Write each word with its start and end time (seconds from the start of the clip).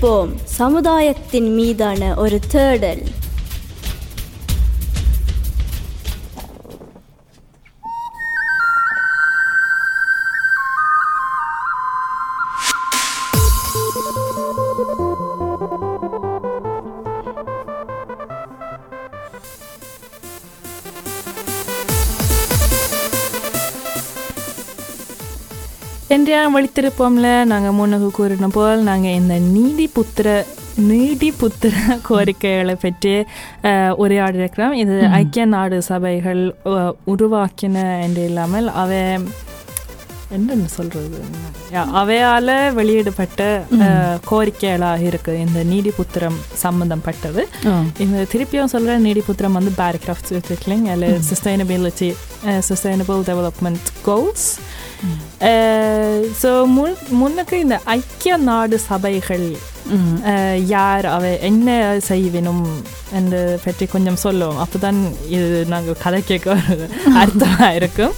விழித்திருப்போம் 0.00 0.34
சமுதாயத்தின் 0.44 1.54
மீதான 1.54 2.14
ஒரு 2.14 2.38
தேடல். 2.48 3.02
இன்றைய 26.10 26.50
வழித்திருப்போம்ல. 26.54 27.44
நாங்கள் 27.44 27.70
முன்னுக்கு 27.70 28.10
கூறின 28.10 28.48
போல் 28.48 28.80
நாங்கள் 28.80 29.12
இந்த 29.12 29.38
நீதி 29.48 29.90
புத்திர 29.94 30.28
நீதி 30.86 31.32
புத்திர 31.32 31.74
கோரிக்கைகளை 32.08 32.74
பற்றி 32.74 33.12
அஹ், 33.62 33.92
உரையாடியிருக்கிறோம். 33.98 34.72
இது 34.74 35.06
ஐக்கிய 35.12 35.44
நாடு 35.44 35.82
சபைகள் 35.82 36.42
உருவாக்கின 37.06 37.76
என்று 38.02 38.24
இல்லாமல் 38.24 38.68
அவை 38.74 39.00
என்னன்னு 40.34 40.64
சொல்றது? 40.70 41.18
யா, 41.72 41.82
அவையால 41.94 42.50
வெளியிடப்பட்ட 42.72 43.40
கோரிக்கைகளாக 44.30 45.00
இருக்கு. 45.00 45.38
இந்த 45.38 45.64
நீதி 45.64 45.90
புத்திரம் 45.90 46.38
சம்பந்தப்பட்டது. 46.56 47.42
இந்த 47.98 48.26
திருப்பியும் 48.32 48.72
சொல்ற 48.72 48.96
நீடி 48.98 49.22
புத்திரம் 49.28 49.52
வந்து 49.52 49.72
utveckling 50.32 50.84
eller 50.92 51.10
sustainability 51.30 52.10
uh, 52.44 52.60
sustainable 52.68 53.22
development 53.24 53.82
goals. 54.06 54.44
So 56.42 56.50
முன் 56.66 56.96
முன்னுக்கு 57.10 57.56
இந்த 57.58 57.76
ஐக்கிய 57.84 58.36
நாடு 58.42 58.78
சபைகள் 58.78 59.46
யார் 60.66 61.06
அவை 61.06 61.30
என்ன 61.40 61.68
செய்வினும் 62.08 62.64
என்று 63.12 63.40
பற்றி 63.64 63.86
கொஞ்சம் 63.86 64.22
சொல்லுவோம் 64.22 64.60
அப்போதான் 64.60 65.00
இது 65.28 65.48
நாங்கள் 65.68 66.00
கதை 66.02 66.20
கேட்க 66.24 66.56
அர்த்தமாக 67.14 67.74
இருக்கும் 67.74 68.14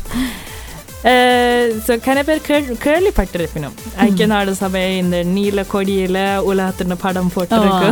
ஸோ 1.86 1.92
கன 2.04 2.18
பேர் 2.22 2.44
கேள் 2.46 2.66
கேள்விப்பட்டிருக்கணும் 2.84 3.74
ஐக்கிய 3.96 4.26
நாடு 4.26 4.52
சபை 4.54 4.82
இந்த 4.96 5.16
நீல 5.30 5.64
கொடியில 5.72 6.18
உலகத்தின் 6.42 7.02
படம் 7.02 7.32
போட்டிருக்கு 7.34 7.88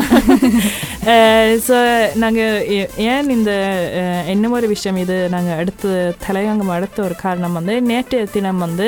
ஸோ 1.66 1.76
நாங்கள் 2.14 2.66
ஏன் 3.04 3.30
இந்த 3.30 3.52
இன்னும் 4.26 4.52
ஒரு 4.52 4.68
விஷயம் 4.68 4.96
இது 4.96 5.16
நாங்கள் 5.28 5.58
அடுத்து 5.58 5.88
தலையங்கம் 6.26 6.74
அடுத்த 6.74 7.02
ஒரு 7.02 7.16
காரணம் 7.16 7.52
வந்து 7.52 7.76
நேற்றைய 7.82 8.26
தினம் 8.32 8.58
வந்து 8.58 8.86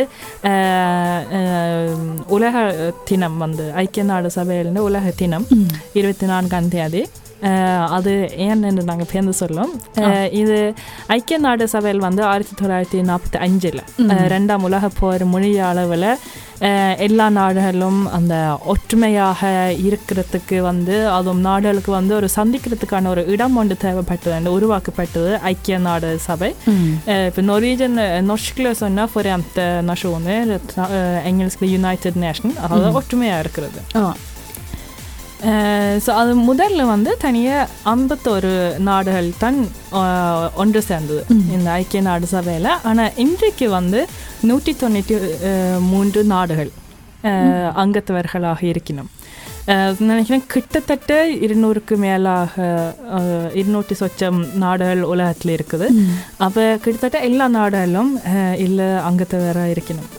உலக 2.29 2.65
தினம் 3.05 3.39
வந்து 3.39 3.67
ஐக்கிய 3.77 4.05
நாடு 4.05 4.31
சபையிலிருந்து 4.31 4.85
உலக 4.85 5.15
தினம் 5.17 5.49
இருபத்தி 5.93 6.27
நான்காம் 6.27 6.69
தேதி 6.69 7.03
அது 7.91 8.13
ஏன் 8.39 8.63
என்று 8.63 8.83
நாங்கள் 8.85 9.11
பேர்ந்து 9.13 9.35
சொல்லும் 9.39 9.73
இது 10.33 10.59
ஐக்கிய 11.09 11.39
நாடு 11.39 11.65
சபையில் 11.69 12.01
வந்து 12.01 12.23
ஆயிரத்தி 12.23 12.55
தொள்ளாயிரத்தி 12.61 13.01
நாற்பத்தி 13.03 13.39
அஞ்சில் 13.39 13.83
ரெண்டாம் 14.29 14.65
உலக 14.65 14.91
போர் 15.01 15.25
முடிய 15.25 15.59
அளவில் 15.67 16.09
எல்லா 16.99 17.27
நாடுகளும் 17.31 18.01
அந்த 18.09 18.35
ஒற்றுமையாக 18.65 19.41
இருக்கிறதுக்கு 19.83 20.57
வந்து 20.61 20.97
அதுவும் 21.09 21.41
நாடுகளுக்கு 21.41 21.91
வந்து 21.91 22.13
ஒரு 22.15 22.29
சந்திக்கிறதுக்கான 22.37 23.09
ஒரு 23.09 23.23
இடம் 23.27 23.57
ஒன்று 23.57 23.77
தேவைப்பட்டது 23.81 24.35
அந்த 24.35 24.51
உருவாக்கப்பட்டது 24.51 25.33
ஐக்கிய 25.51 25.79
நாடு 25.79 26.11
சபை 26.21 26.51
இப்போ 27.27 27.43
நொர்வீஜன் 27.43 27.99
நொர்ஸ்கில் 28.27 28.73
சொன்னால் 28.75 29.13
ஃபொரேம்த்த 29.15 29.69
நஷோனு 29.89 30.37
எங்கிலீஷில் 31.25 31.73
யுனைடெட் 31.73 32.21
நேஷன் 32.25 32.55
அதாவது 32.57 32.93
ஒற்றுமையாக 32.93 33.43
இருக்கிறது 33.43 33.81
ஸோ 36.05 36.11
அது 36.21 36.33
முதல்ல 36.49 36.83
வந்து 36.93 37.11
தனியாக 37.25 37.71
ஐம்பத்தோரு 37.95 38.53
நாடுகள் 38.89 39.31
தான் 39.45 39.59
ஒன்று 40.63 40.81
சேர்ந்தது. 40.91 41.23
இந்த 41.55 41.69
ஐக்கிய 41.79 42.03
நாடு 42.09 42.27
சபையில். 42.35 42.71
ஆனால் 42.91 43.17
இன்றைக்கு 43.25 43.69
வந்து 43.79 44.03
நூற்றி 44.51 44.75
தொண்ணூற்றி 44.83 45.17
மூன்று 45.91 46.23
நாடுகள் 46.35 46.71
அங்கத்தவர்களாக 47.83 48.63
இருக்கணும் 48.73 49.11
நினைக்கிறேன் 50.07 50.47
கிட்டத்தட்ட 50.53 51.19
இருநூறுக்கு 51.47 51.95
மேலாக 52.05 52.65
இருநூற்றி 53.61 53.95
சொச்சம் 54.01 54.41
நாடுகள் 54.63 55.03
உலகத்தில் 55.13 55.55
இருக்குது. 55.57 55.89
அப்போ 56.47 56.65
கிட்டத்தட்ட 56.85 57.21
எல்லா 57.29 57.47
நாடுகளும் 57.59 58.11
இல்லை 58.67 58.89
அங்கத்தவராக 59.11 59.73
இருக்கணும் 59.75 60.11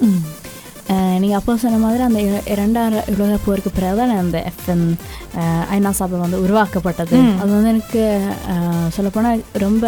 நீங்கள் 1.19 1.39
அப்போ 1.39 1.57
சொன்ன 1.57 1.77
மாதிரி 1.77 2.03
அந்த 2.03 2.19
இர- 2.19 2.51
இரண்டாம் 2.51 2.87
உலக 3.17 3.37
போருக்கு 3.45 3.69
பிறகு 3.69 3.97
தான் 3.97 4.17
அந்த 4.17 4.51
எஃப்என் 4.51 4.85
ஐநா 5.73 5.89
சபை 5.89 6.19
வந்து 6.19 6.41
உருவாக்கப்பட்டது. 6.41 7.17
அது 7.41 7.51
வந்து 7.51 7.69
எனக்கு 7.69 8.03
சொல்லப்போனால் 8.89 9.43
ரொம்ப 9.53 9.85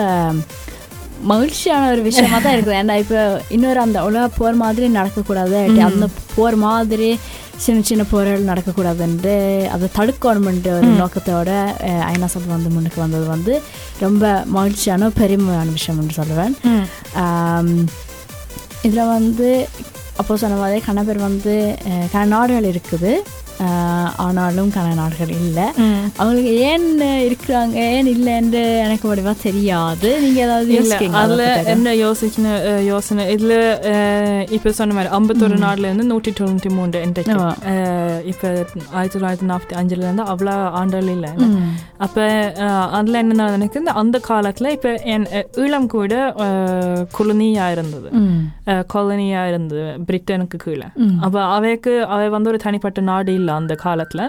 மகிழ்ச்சியான 1.24 1.92
ஒரு 1.92 2.02
விஷயமா 2.02 2.40
தான் 2.40 2.56
இருக்குது. 2.56 2.80
ஏன்னா 2.82 2.96
இப்போ 2.98 3.20
இன்னொரு 3.50 3.80
அந்த 3.80 4.04
உலக 4.04 4.28
போர் 4.38 4.54
மாதிரி 4.54 4.88
நடக்கக்கூடாது. 4.94 5.58
அந்த 5.84 6.08
போர் 6.36 6.56
மாதிரி 6.56 7.10
சின்ன 7.58 7.82
சின்ன 7.82 8.04
போர்கள் 8.04 8.46
நடக்கக்கூடாதுன்ட்டு 8.46 9.34
அதை 9.68 9.88
தடுக்கணுமென்ற 9.98 10.70
ஒரு 10.78 10.90
நோக்கத்தோட 11.02 11.50
ஐநா 12.12 12.26
சபை 12.26 12.48
வந்து 12.48 12.70
முன்னுக்கு 12.70 13.00
வந்தது 13.02 13.26
வந்து 13.26 13.54
ரொம்ப 14.00 14.44
மகிழ்ச்சியான 14.46 15.10
பெருமையான 15.20 15.72
விஷயம் 15.72 16.02
என்று 16.02 16.18
சொல்லுவேன். 16.20 16.56
இதில் 18.82 19.06
வந்து 19.08 19.50
அப்போ 20.16 20.36
சொன்ன 20.36 20.56
மாதிரி 20.56 20.82
கணவர் 20.86 21.18
வந்து 21.20 21.54
அஹ், 21.86 22.28
நாடுகள் 22.28 22.72
இருக்குது. 22.72 23.12
ஆனாலும் 24.18 24.70
கன 24.70 24.94
நாடுகள் 24.96 25.30
இல்லை. 25.30 25.64
அவங்களுக்கு 26.16 26.52
ஏன் 26.70 26.88
இருக்கிறாங்க 27.28 27.74
ஏன் 27.74 28.08
இல்லைன்னு 28.08 28.62
எனக்கு 28.80 29.16
வடிவா 29.16 29.34
தெரியாது. 29.42 30.22
நீங்க 30.22 30.42
ஏதாவது 30.42 30.80
அதுல? 31.14 31.64
என்ன 31.64 31.94
யோசிக்கணும் 31.96 32.84
யோசனை? 32.86 33.36
இதுல 33.36 33.54
இப்ப 34.52 34.72
சொன்ன 34.72 34.94
மாதிரி 34.94 35.14
ஐம்பத்தொரு 35.16 35.58
நாடுல 35.58 35.78
இருந்து 35.78 36.04
நூற்றி 36.04 36.34
தொண்ணூற்றி 36.40 36.70
மூன்று 36.70 37.02
இன்றைக்கு. 37.02 37.34
இப்ப 38.26 38.66
ஆயிரத்தி 38.92 39.20
தொள்ளாயிரத்தி 39.20 39.50
நாற்பத்தி 39.52 39.76
அஞ்சுல 39.82 40.06
இருந்து 40.08 40.24
அவ்வளோ 40.24 40.56
ஆண்டுகள் 40.72 41.10
இல்லை. 41.10 41.32
அப்ப 41.98 42.22
அதுல 42.92 43.18
என்ன 43.18 43.52
எனக்கு 43.52 43.82
அந்த 43.94 44.20
காலத்துல 44.28 44.70
இப்ப 44.70 44.94
என் 44.94 45.28
ஈழம் 45.56 45.88
கூட 45.88 46.14
கொலனியா 47.18 47.72
இருந்தது. 47.72 48.10
ம். 48.12 48.42
கொலனியா 48.94 49.48
இருந்தது 49.48 49.84
பிரிட்டனுக்கு 50.08 50.58
கீழே. 50.58 50.88
அப்ப 51.22 51.44
அவைக்கு 51.56 52.06
அவை 52.06 52.30
வந்து 52.30 52.50
ஒரு 52.50 52.58
தனிப்பட்ட 52.58 53.02
நாடு 53.02 53.34
இல்லை. 53.34 53.45
அந்த 53.60 53.74
காலத்துல. 53.84 54.22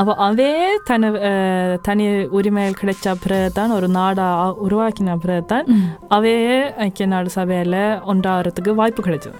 அப்போ 0.00 0.12
அதே 0.26 0.50
தனி 0.88 1.08
தனி 1.88 2.06
உரிமைகள் 2.38 2.78
கிடைச்ச 2.80 3.14
பிறகு 3.24 3.52
தான் 3.58 3.74
ஒரு 3.78 3.88
நாடா 3.98 4.26
உருவாக்கின 4.66 5.16
பிறகு 5.24 5.44
தான் 5.52 5.68
அவையே 6.16 6.58
ஐக்கிய 6.86 7.08
நாடு 7.14 7.30
சபையில 7.38 7.76
ஒன்றாகிறதுக்கு 8.14 8.78
வாய்ப்பு 8.80 9.06
கிடைச்சது. 9.06 9.38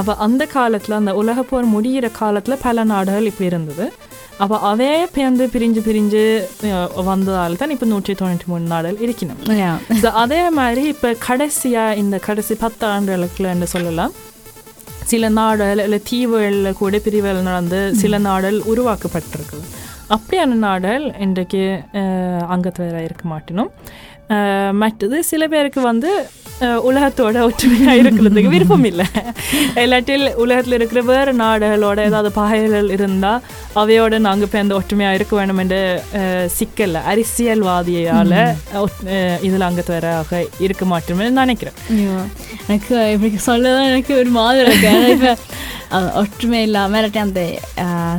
அப்போ 0.00 0.14
அந்த 0.26 0.42
காலத்துல 0.56 0.98
அந்த 1.00 1.14
உலக 1.22 1.46
போர் 1.50 1.72
முடிகிற 1.76 2.10
காலத்துல 2.20 2.56
பல 2.66 2.84
நாடுகள் 2.92 3.30
இப்படி 3.32 3.50
இருந்தது. 3.52 3.86
அப்போ 4.44 4.56
அவே 4.70 4.90
பேர்ந்து 5.14 5.44
பிரிஞ்சு 5.54 5.80
பிரிஞ்சு 5.86 6.24
வந்ததால 7.08 7.56
தான் 7.62 7.72
இப்போ 7.74 7.86
நூற்றி 7.92 8.12
தொண்ணூற்றி 8.20 8.46
மூணு 8.50 8.64
நாடுகள் 8.72 9.02
இருக்கணும் 9.06 10.12
அதே 10.22 10.42
மாதிரி 10.58 10.82
இப்போ 10.94 11.10
கடைசியா 11.28 11.84
இந்த 12.02 12.18
கடைசி 12.26 12.54
பத்து 12.64 12.84
ஆண்டுகளுக்குள்ள 12.94 13.68
சொல்லலாம். 13.74 14.12
சில 15.10 15.28
நாடுகள் 15.38 15.80
இல்லை 15.84 16.00
தீவுகளில் 16.10 16.78
கூட 16.80 16.98
பிரிவுகள் 17.04 17.46
நடந்து 17.48 17.80
சில 18.02 18.18
நாடுகள் 18.26 18.58
உருவாக்கப்பட்டிருக்கு 18.72 19.58
அப்படியான 20.14 20.58
நாடுகள் 20.66 21.06
இன்றைக்கு 21.26 21.62
அங்கத்துவராக 22.54 23.06
இருக்க 23.08 23.24
மாட்டினோம். 23.32 23.70
மற்றது 24.82 25.16
சில 25.30 25.42
பேருக்கு 25.52 25.80
வந்து 25.90 26.10
உலகத்தோட 26.84 27.36
ஒற்றுமையா 27.46 27.92
இருக்கிறதுக்கு 27.98 28.50
விருப்பம் 28.50 28.84
இல்லை. 28.84 29.06
இல்லாட்டில் 29.82 30.24
உலகத்தில் 30.36 30.76
இருக்கிற 30.76 31.00
வேறு 31.08 31.32
நாடுகளோட 31.36 31.98
ஏதாவது 32.06 32.30
பகைகள் 32.32 32.88
இருந்தா 32.90 33.32
அவையோட 33.76 34.18
நாங்க 34.20 34.44
இப்போ 34.44 34.58
இந்த 34.58 34.74
ஒற்றுமையா 34.78 35.10
இருக்க 35.12 35.36
வேண்டும் 35.36 35.58
என்ற 35.58 35.76
அஹ், 36.20 36.48
சிக்கல்ல 36.56 37.02
அரசியல்வாதியால 37.10 38.34
இதுல 39.46 39.68
அங்கத்து 39.68 39.94
வராக 39.94 40.32
இருக்க 40.60 40.84
மாட்டோம்னு 40.86 41.30
நினைக்கிறேன். 41.38 41.78
எனக்கு 42.66 42.94
இப்படி 43.14 43.40
சொல்லதான் 43.46 43.90
எனக்கு 43.90 44.12
ஒரு 44.18 44.32
மாதிரி 44.36 44.66
இருக்கு. 44.66 45.32
ஒற்றுமை 46.20 46.62
இல்லாமல் 46.62 46.98
இல்லாட்டி 46.98 47.20
அந்த 47.20 47.42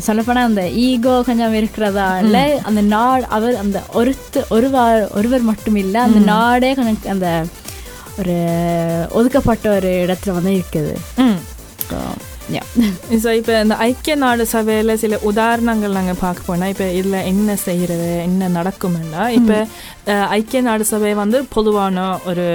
சொல்லப்போனால் 0.02 0.48
அந்த 0.48 0.62
ஈகோ 0.84 1.14
கொஞ்சம் 1.26 1.56
இருக்கிறதா? 1.56 2.20
இல்லை 2.20 2.42
அந்த 2.64 2.82
நாடு 2.90 3.26
அவர் 3.30 3.56
அந்த 3.58 3.80
ஒருத்த 3.94 4.44
ஒருவர் 4.50 5.04
ஒருவர் 5.14 5.50
மட்டும் 5.50 5.78
இல்லை 5.78 6.00
அந்த 6.02 6.22
நாடே 6.30 6.72
கொஞ்சம் 6.74 7.12
அந்த 7.12 7.30
ஒரு 8.22 8.38
ஒதுக்கப்பட்ட 9.20 9.68
ஒரு 9.78 9.92
இடத்துல 10.06 10.34
வந்து 10.40 10.54
இருக்குது. 10.60 10.94
ஸோ 13.24 13.30
இப்போ 13.40 13.54
இந்த 13.64 13.76
ஐக்கிய 13.88 14.14
நாடு 14.22 14.44
சபையில் 14.54 14.92
சில 15.02 15.18
உதாரணங்கள் 15.30 15.98
நாங்கள் 15.98 16.20
பார்க்க 16.22 16.48
போனால் 16.48 16.72
இப்போ 16.74 16.86
இதில் 17.00 17.26
என்ன 17.32 17.56
செய்கிறது 17.66 18.08
என்ன 18.28 18.50
நடக்கும்னா 18.56 19.24
இப்போ 19.40 19.58
ஐக்கிய 20.38 20.62
நாடு 20.68 20.86
சபை 20.92 21.12
வந்து 21.22 21.40
பொதுவான 21.56 22.06
ஒரு 22.32 22.48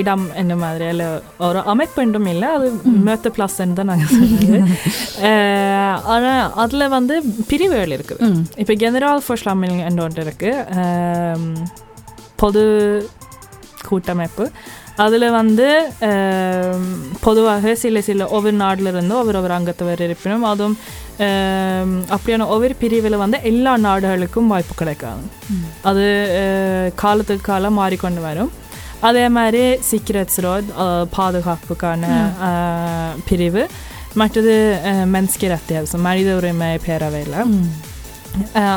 இடம் 0.00 0.24
என்ன 0.42 0.56
மாதிரி 0.62 0.86
இல்லை 0.94 1.08
ஒரு 1.48 1.60
அமைப்புண்டும் 1.72 2.30
இல்லை 2.34 2.48
அது 2.56 2.68
மேத்த 3.08 3.32
பிளாஸ்ன்னு 3.36 3.78
தான் 3.80 3.90
நாங்கள் 3.92 4.14
சொல்லுது 4.14 4.58
ஆனால் 6.14 6.42
அதில் 6.64 6.92
வந்து 6.96 7.16
பிரிவுகள் 7.50 7.94
இருக்குது. 7.98 8.32
இப்போ 8.64 8.76
ஜெனரல் 8.84 9.22
ஃபர்ஸ்லாமிங் 9.28 9.78
என்ற 9.90 10.02
ஒன்று 10.08 10.26
இருக்குது 10.26 11.66
பொது 12.42 12.64
கூட்டமைப்பு 13.87 14.45
அதில் 14.97 15.27
வந்து 15.35 15.67
ஆம், 16.09 16.89
பொதுவாக 17.21 17.75
சில 17.75 18.01
சில 18.01 18.27
ஒவ்வொரு 18.31 18.57
நாடுல 18.59 18.91
இருந்து 18.91 19.13
ஒவ்வொரு 19.15 19.39
ஒவ்வொரு 19.39 19.55
அங்கத்தவர் 19.55 20.01
இருப்பினும் 20.01 20.45
அதுவும் 20.49 20.75
ஆம், 21.27 21.95
அப்படியான 22.11 22.47
ஒவ்வொரு 22.49 22.75
பிரிவில் 22.79 23.21
வந்து 23.21 23.39
எல்லா 23.49 23.73
நாடுகளுக்கும் 23.83 24.51
வாய்ப்பு 24.51 24.75
கிடைக்காது 24.75 25.25
அது 25.83 26.05
அஹ், 26.41 26.91
காலத்துக்கு 27.01 27.45
காலம் 27.45 27.79
மாறிக்கொண்டு 27.79 28.23
வரும் 28.23 28.51
அதே 29.03 29.25
மாதிரி 29.31 29.61
சீக்கிரட்ஸ் 29.87 30.39
ரோட் 30.41 30.67
பாதுகாப்புக்கான 31.17 32.03
அஹ், 32.47 33.15
பிரிவு 33.25 33.63
மற்றது 34.15 34.53
மென்ஸ்கிற 35.11 35.53
அத்தியாவசியம் 35.57 36.05
மனித 36.05 36.29
உரிமை 36.35 36.69
பேரவையில் 36.83 37.37
ம் 37.45 37.55
அஹ் 37.55 37.86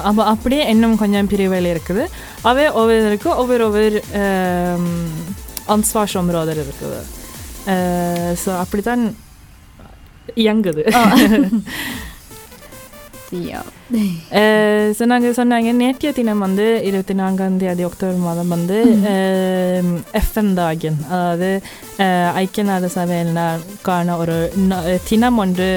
அப்போ 0.04 0.24
அப்படியே 0.24 0.69
இன்னும் 0.69 0.98
கொஞ்சம் 0.98 1.28
பிரிவுகள் 1.28 1.66
இருக்குது 1.66 2.04
அவை 2.42 2.66
ஒவ்வொருக்கும் 2.74 3.36
ஒவ்வொரு 3.36 3.66
ஒவ்வொரு 3.66 4.00
அன்ஸ்வாஷம்ரோதர் 5.68 6.62
இருக்குது 6.63 7.02
ஸோ 8.46 8.58
அப்படி 8.58 8.81
தான் 8.81 9.04
இயங்குது. 10.36 10.84
ஸோ 14.98 15.04
நாங்கள் 15.06 15.36
சொன்னாங்க 15.36 15.72
நேற்றைய 15.72 16.13
தினம் 16.13 16.40
வந்து 16.40 16.66
இருபத்தி 16.84 17.13
நான்காம் 17.13 17.58
தேதி 17.58 17.84
அக்டோபர் 17.84 18.18
மாதம் 18.18 18.48
வந்து 18.48 18.78
எஃப்என் 20.13 20.54
தாகன் 20.54 21.00
அதாவது 21.10 21.50
ஐக்கிய 22.34 22.63
நாடு 22.63 22.90
சபையினருக்கான 22.96 24.18
ஒரு 24.18 24.38
தினம் 25.10 25.38
ஒன்று 25.38 25.69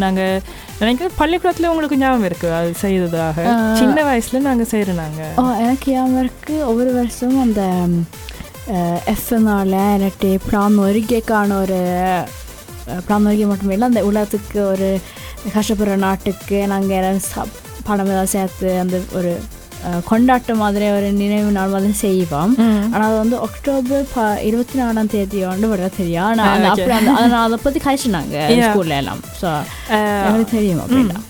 நாங்கள் 0.00 0.40
நினைக்கிறேன் 0.80 1.16
பள்ளிக்கூடத்தில் 1.18 1.68
உங்களுக்கு 1.68 1.96
ஞாபகம் 1.96 2.24
இருக்கு 2.24 2.48
அது 2.52 2.70
செய்ததாக. 2.80 3.36
சின்ன 3.78 3.98
வயசுல 4.04 4.40
நாங்கள் 4.40 4.70
செய்கிறோம் 4.72 5.02
நாங்கள் 5.02 5.32
ஓ 5.36 5.44
எனக்கு 5.62 5.92
ஞாபகம் 5.92 6.20
இருக்கு 6.20 6.56
ஒவ்வொரு 6.66 6.92
வருஷமும் 6.92 7.44
அந்த 7.44 7.62
எஃப்எம்ஆல 9.12 9.74
இல்லாட்டி 9.96 10.30
பிரான் 10.46 10.78
ஒருகேக்கான 10.84 11.58
ஒரு 11.58 11.80
பிரான் 13.04 13.26
ஒருகே 13.26 13.44
மட்டுமே 13.44 13.74
இல்லை 13.74 13.88
அந்த 13.88 14.02
உலகத்துக்கு 14.04 14.58
ஒரு 14.72 14.88
கஷ்டப்படுற 15.54 15.96
நாட்டுக்கு 16.02 16.58
நாங்கள் 16.66 16.96
எல்லாரும் 16.96 17.52
பணம் 17.84 18.08
ஏதாவது 18.08 18.32
சேர்த்து 18.32 18.68
அந்த 18.80 18.96
ஒரு 19.14 19.32
கொண்டாட்டம் 20.10 20.60
மாதிரி 20.64 20.86
ஒரு 20.96 21.08
நினைவு 21.20 21.50
நாள் 21.58 21.72
மாதிரி 21.74 21.94
செய்வோம். 22.04 22.54
ஆனால் 22.92 23.06
அது 23.08 23.16
வந்து 23.22 23.36
அக்டோபர் 23.46 24.04
ப 24.14 24.26
இருபத்தி 24.48 24.76
நாலாம் 24.80 25.12
தேதி 25.14 25.44
வந்து 25.52 25.70
விட 25.72 25.88
தெரியும். 26.00 26.26
ஆனால். 26.30 26.66
அப்படி 26.72 26.94
அந்த 26.98 27.12
அதை 27.18 27.26
நான் 27.34 27.46
அதை 27.48 27.58
பற்றி 27.64 27.82
கழிச்சுனாங்க. 27.86 28.36
ஸ்கூல்ல 28.68 29.00
எல்லாம். 29.02 29.22
ஸோ 29.40 29.48
எனக்கு 30.26 30.48
தெரியும் 30.56 30.82
அப்படின்னா 30.84 31.20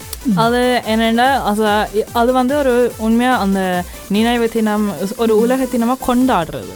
அது 0.45 0.61
என்னென்னா 0.93 1.27
அது 1.51 1.65
அது 2.21 2.31
வந்து 2.39 2.55
ஒரு 2.63 2.73
உண்மையாக 3.07 3.43
அந்த 3.45 3.61
நினைவு 4.15 4.47
தினம் 4.55 4.85
ஒரு 5.23 5.33
உலக 5.43 5.65
தினமாக 5.73 6.05
கொண்டாடுறது. 6.09 6.75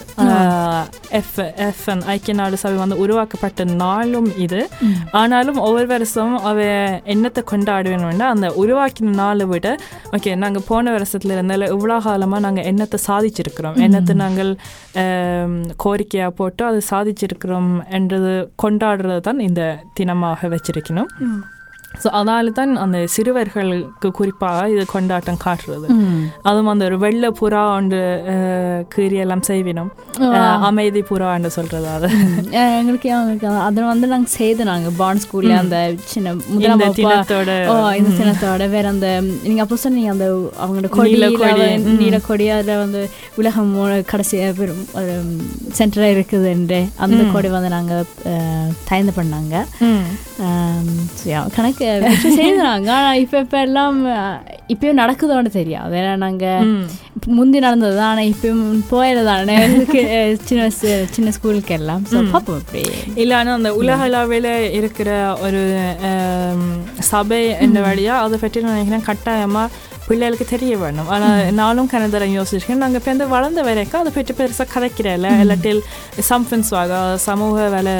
எஃப் 1.19 1.37
எஃப்என் 1.67 2.01
ஐக்கிய 2.13 2.33
நாடு 2.39 2.55
சபை 2.61 2.77
வந்து 2.81 2.97
உருவாக்கப்பட்ட 3.03 3.63
நாளும் 3.83 4.29
இது. 4.45 4.61
ஆனாலும் 5.19 5.59
ஒவ்வொரு 5.67 5.87
வருஷமும் 5.93 6.43
அவ 6.49 6.65
என்னத்தை 7.13 7.43
கொண்டாடுவேணும்னா 7.51 8.27
அந்த 8.33 8.49
உருவாக்கின 8.63 9.15
நாளை 9.21 9.45
விட 9.53 9.69
ஓகே 10.17 10.33
நாங்கள் 10.43 10.67
போன 10.71 10.91
வருஷத்துல 10.97 11.35
இருந்தால 11.37 11.69
இவ்வளோ 11.75 11.97
காலமாக 12.07 12.45
நாங்கள் 12.47 12.67
என்னத்தை 12.71 12.99
சாதிச்சிருக்கிறோம். 13.07 13.79
என்னத்தை 13.85 14.15
நாங்கள் 14.23 14.51
கோரிக்கையாக 15.85 16.37
போட்டு 16.41 16.65
அதை 16.69 16.81
சாதிச்சிருக்கிறோம் 16.91 17.71
என்றது 17.99 18.33
கொண்டாடுறது 18.63 19.21
தான் 19.29 19.41
இந்த 19.49 19.63
தினமாக 19.99 20.49
வச்சிருக்கணும். 20.55 21.09
ஸோ 21.91 22.09
அதால 22.19 22.51
தான் 22.51 22.71
அந்த 22.75 22.97
சிறுவர்களுக்கு 23.13 24.09
குறிப்பாக 24.19 24.69
இது 24.69 24.83
கொண்டாட்டம் 24.85 25.39
காட்டுறது. 25.43 25.87
அதுவும் 26.41 26.71
அந்த 26.73 26.85
ஒரு 26.85 26.97
வெள்ளை 26.99 27.29
புறா 27.39 27.61
ஒன்று 27.77 27.99
எல்லாம் 29.23 29.43
செய்வினோம். 29.47 29.89
அமைதி 30.69 31.01
புறான்னு 31.09 31.49
சொல்றது 31.57 31.87
அது. 31.87 32.07
அஹ் 32.59 32.73
எங்களுக்கு 32.79 33.09
அதில் 33.67 33.89
வந்து 33.91 34.07
நாங்கள் 34.07 34.33
செய்து 34.35 34.65
நாங்கள் 34.65 34.95
பாண்ட் 34.97 35.23
ஸ்கூல்ல 35.23 35.57
அந்த 35.63 35.77
சின்ன 36.05 36.33
முதலாம் 36.53 36.83
தினத்தோட 36.99 37.49
இந்த 37.99 38.13
தினத்தோட 38.21 38.69
வேற 38.69 38.87
அந்த 38.87 39.09
நீங்க 39.43 39.61
அப்போ 39.65 39.75
சொன்னீங்க 39.75 40.11
அந்த 40.15 40.27
அவங்களோட 40.63 40.89
கொடி 40.97 41.13
நீல 42.01 42.19
கொடி, 42.29 42.47
அதில் 42.57 42.81
வந்து 42.83 43.03
உலகம் 43.35 43.73
கடைசி 44.13 44.37
பெரும் 44.61 44.83
ஒரு 44.93 45.13
சென்டராக 45.79 46.15
இருக்குதுன்று 46.15 46.81
அந்த 47.05 47.21
கொடி 47.35 47.51
வந்து 47.57 47.75
நாங்கள் 47.77 48.07
தயந்து 48.89 49.13
பண்ணாங்க. 49.19 49.55
கணக்கு 51.55 51.80
வச்சு 52.03 52.29
செய்தாங்க 52.37 52.89
ஆனால் 52.95 53.19
இப்போ 53.19 53.37
இப்போ 53.39 53.57
எல்லாம் 53.61 53.97
இப்பயும் 54.69 54.99
நடக்குதோன்னு 54.99 55.51
தெரியாது. 55.55 55.93
ஏன்னா 55.99 56.13
நாங்கள் 56.17 56.65
ம். 56.67 56.83
முந்தி 57.37 57.59
நடந்தது 57.59 57.95
தான் 57.95 58.09
ஆனால் 58.09 58.29
இப்பயும் 58.31 58.61
போயிடுதானே 58.91 59.57
சின்ன 60.45 60.67
சின்ன 61.11 61.31
ஸ்கூலுக்கு 61.31 61.73
எல்லாம் 61.77 62.03
பார்ப்போம் 62.29 62.59
இப்படி 62.61 62.83
இல்ல 63.15 63.31
ஆனா 63.37 63.53
அந்த 63.53 63.71
உலக 63.79 64.01
அளவில் 64.07 64.49
இருக்கிற 64.79 65.09
ஒரு 65.41 65.61
சபை 67.09 67.41
என்ற 67.59 67.79
வழியா 67.85 68.15
அதை 68.23 68.37
பற்றி 68.39 68.61
நான் 68.61 68.75
நினைக்கிறேன். 68.75 69.07
கட்டாயமா 69.09 69.63
பிள்ளைகளுக்கு 70.11 70.45
தெரிய 70.47 70.73
வேணும் 70.79 71.09
ஆனா 71.13 71.27
நானும் 71.57 71.89
கனதரம் 71.91 72.33
யோசிச்சிருக்கேன் 72.33 72.81
நாங்க 72.81 72.97
இப்போ 73.01 73.27
வளர்ந்த 73.31 73.61
வரைக்கும் 73.65 74.01
அதை 74.01 74.11
பற்றி 74.13 74.33
பெருசா 74.37 74.65
கதைக்கிறேன்ல 74.71 75.27
இல்லாட்டில் 75.41 75.81
சம்ஃபன்ஸ் 76.29 76.71
வாக 76.71 76.95
சமூக 77.25 77.39
வேலை 77.71 77.93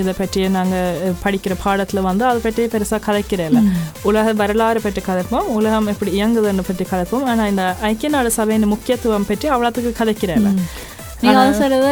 இதை 0.00 0.14
பற்றி 0.16 0.30
நாங்க 0.54 0.76
அஹ், 1.02 1.16
படிக்கிற 1.22 1.56
பாடத்துல 1.62 2.02
வந்து 2.06 2.24
அதை 2.26 2.40
பற்றி 2.42 2.64
பெருசா 2.72 2.98
கதைக்கிறேன்ல 3.06 3.62
உலக 4.04 4.34
வரலாறு 4.40 4.82
பற்றி 4.82 5.02
கதைப்போம் 5.02 5.48
உலகம் 5.56 5.90
எப்படி 5.92 6.12
இயங்குதுன்னு 6.16 6.64
பற்றி 6.64 6.86
கதைப்போம் 6.86 7.26
ஆனா 7.30 7.44
இந்த 7.48 7.62
ஐக்கிய 7.86 8.10
நாடு 8.12 8.32
சபையின் 8.36 8.72
முக்கியத்துவம் 8.72 9.28
பற்றி 9.28 9.48
அவ்வளோத்துக்கு 9.50 9.92
கதைக்கிறேன்ல 9.98 10.50
நீங்கள் 11.22 11.40
அதை 11.40 11.52
சொல்கிறது 11.56 11.88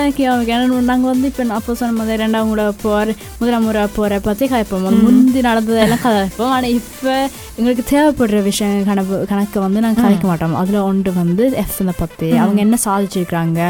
ஏன்னா 0.49 0.85
நாங்கள் 0.87 1.11
வந்து 1.11 1.27
இப்போ 1.29 1.45
அப்போ 1.57 1.75
சொன்ன 1.75 1.97
மாதிரி 1.99 2.21
ரெண்டாம் 2.23 2.49
முறை 2.49 2.65
போகிற 2.83 3.11
முதலாம் 3.39 3.65
முறை 3.65 3.83
போகிற 3.95 4.19
பற்றி 4.21 4.45
கதைப்போம் 4.49 4.87
முந்தி 5.01 5.41
நடந்ததெல்லாம் 5.47 6.05
கதைப்போம் 6.05 6.53
ஆனால் 6.53 6.75
இப்போ 6.75 7.13
எங்களுக்கு 7.59 7.85
தேவைப்படுற 7.91 8.41
விஷயம் 8.45 8.85
கணக்கு 8.85 9.19
கணக்கு 9.29 9.59
வந்து 9.61 9.81
நாங்கள் 9.81 10.05
கதைக்க 10.05 10.27
மாட்டோம். 10.27 10.57
அதில் 10.61 10.87
ஒன்று 10.87 11.13
வந்து 11.17 11.45
எஃப்எனை 11.63 11.95
பற்றி 11.99 12.31
அவங்க 12.39 12.61
என்ன 12.61 12.79
சாதிச்சிருக்கிறாங்க? 12.85 13.61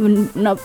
அஹ், 0.00 0.58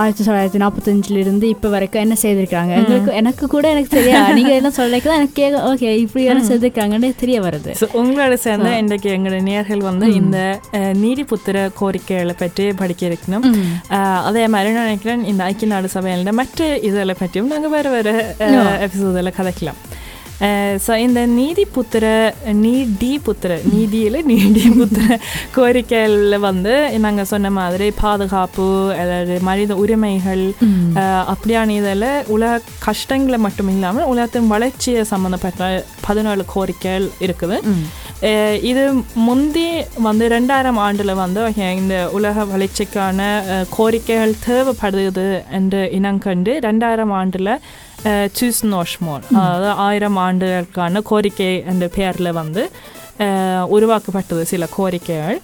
ஆயிரத்தி 0.00 0.22
தொள்ளாயிரத்தி 0.24 0.60
நாற்பத்தஞ்சுல 0.62 1.20
இருந்து 1.22 1.46
இப்போ 1.48 1.68
வரைக்கும் 1.74 2.02
என்ன 2.04 2.14
செய்திருக்காங்க 2.22 2.72
எங்களுக்கு 2.80 3.12
எனக்கு 3.20 3.44
கூட 3.54 3.64
எனக்கு 3.74 3.90
தெரியாது 3.96 4.34
நீங்கள் 4.38 4.58
என்ன 4.60 4.70
சொல்லிக்க 4.78 5.06
தான் 5.10 5.20
எனக்கு 5.20 5.36
கேட்க 5.40 5.62
ஓகே 5.70 5.90
இப்படி 6.02 6.24
என்ன 6.32 6.42
செய்திருக்காங்கன்னு 6.50 7.10
தெரிய 7.22 7.40
வருது. 7.46 7.72
உங்களோட 8.00 8.34
சேர்ந்த 8.46 8.70
இன்றைக்கு 8.82 9.10
எங்களோட 9.16 9.40
நேர்கள் 9.50 9.86
வந்து 9.90 10.08
இந்த 10.20 10.38
நீதிபுத்திர 11.04 11.66
கோரிக்கைகளை 11.80 12.36
பற்றி 12.42 12.66
படிக்க 12.82 13.02
இருக்கணும். 13.10 13.46
அதே 14.28 14.46
மாதிரி 14.54 14.74
நான் 14.76 14.90
நினைக்கிறேன் 14.90 15.24
இந்த 15.32 15.42
ஐக்கிய 15.50 15.70
நாடு 15.74 15.94
சபையில் 15.96 16.38
மற்ற 16.40 16.68
இதில் 16.88 17.20
பற்றியும் 17.22 17.52
நாங்கள் 17.54 17.74
வேறு 17.76 17.90
வேறு 17.96 18.14
எபிசோடில் 18.86 19.36
கதைக்கலாம். 19.40 19.80
ஸோ 20.86 20.96
இந்த 20.96 21.26
நீதிபுத்திர 21.26 22.32
நீதி 22.52 23.18
புத்திர 23.18 23.58
நீதியில் 23.72 24.18
நீதி 24.24 24.68
புத்திர 24.70 25.18
கோரிக்கைகளில் 25.54 26.38
வந்து 26.38 26.98
நாங்கள் 26.98 27.24
சொன்ன 27.24 27.50
மாதிரி 27.50 27.90
பாதுகாப்பு 28.00 28.94
அதாவது 28.98 29.40
மனித 29.40 29.74
உரிமைகள் 29.74 30.44
அப்படியான 31.26 31.72
இதில் 31.72 32.24
உலக 32.26 32.60
கஷ்டங்களை 32.78 33.38
மட்டும் 33.38 33.68
இல்லாமல் 33.68 34.04
உலகத்தின் 34.04 34.46
வளர்ச்சியை 34.46 35.04
சம்மந்தப்பட்ட 35.04 35.84
பதினாலு 36.08 36.44
கோரிக்கைகள் 36.54 37.08
இருக்குது. 37.20 37.58
இது 38.62 38.82
முந்தி 39.14 39.66
வந்து 40.02 40.28
ரெண்டாயிரம் 40.28 40.76
ஆண்டில் 40.76 41.14
வந்து 41.14 41.42
இந்த 41.76 42.10
உலக 42.12 42.44
வளர்ச்சிக்கான 42.44 43.20
கோரிக்கைகள் 43.76 44.34
தேவைப்படுது 44.46 45.42
என்று 45.50 45.90
இனங்கண்டு 45.92 46.54
ரெண்டாயிரம் 46.60 47.10
ஆண்டில் 47.10 47.52
சூஸ் 48.38 48.60
நோஷ்மோல் 48.66 49.24
அதாவது 49.36 49.70
ஆயிரம் 49.80 50.16
ஆண்டுகளுக்கான 50.16 51.02
கோரிக்கை 51.02 51.50
என்ற 51.64 51.86
பெயரில் 51.88 52.32
வந்து 52.32 52.62
உருவாக்கப்பட்டது 53.68 54.42
சில 54.44 54.64
கோரிக்கைகள் 54.76 55.38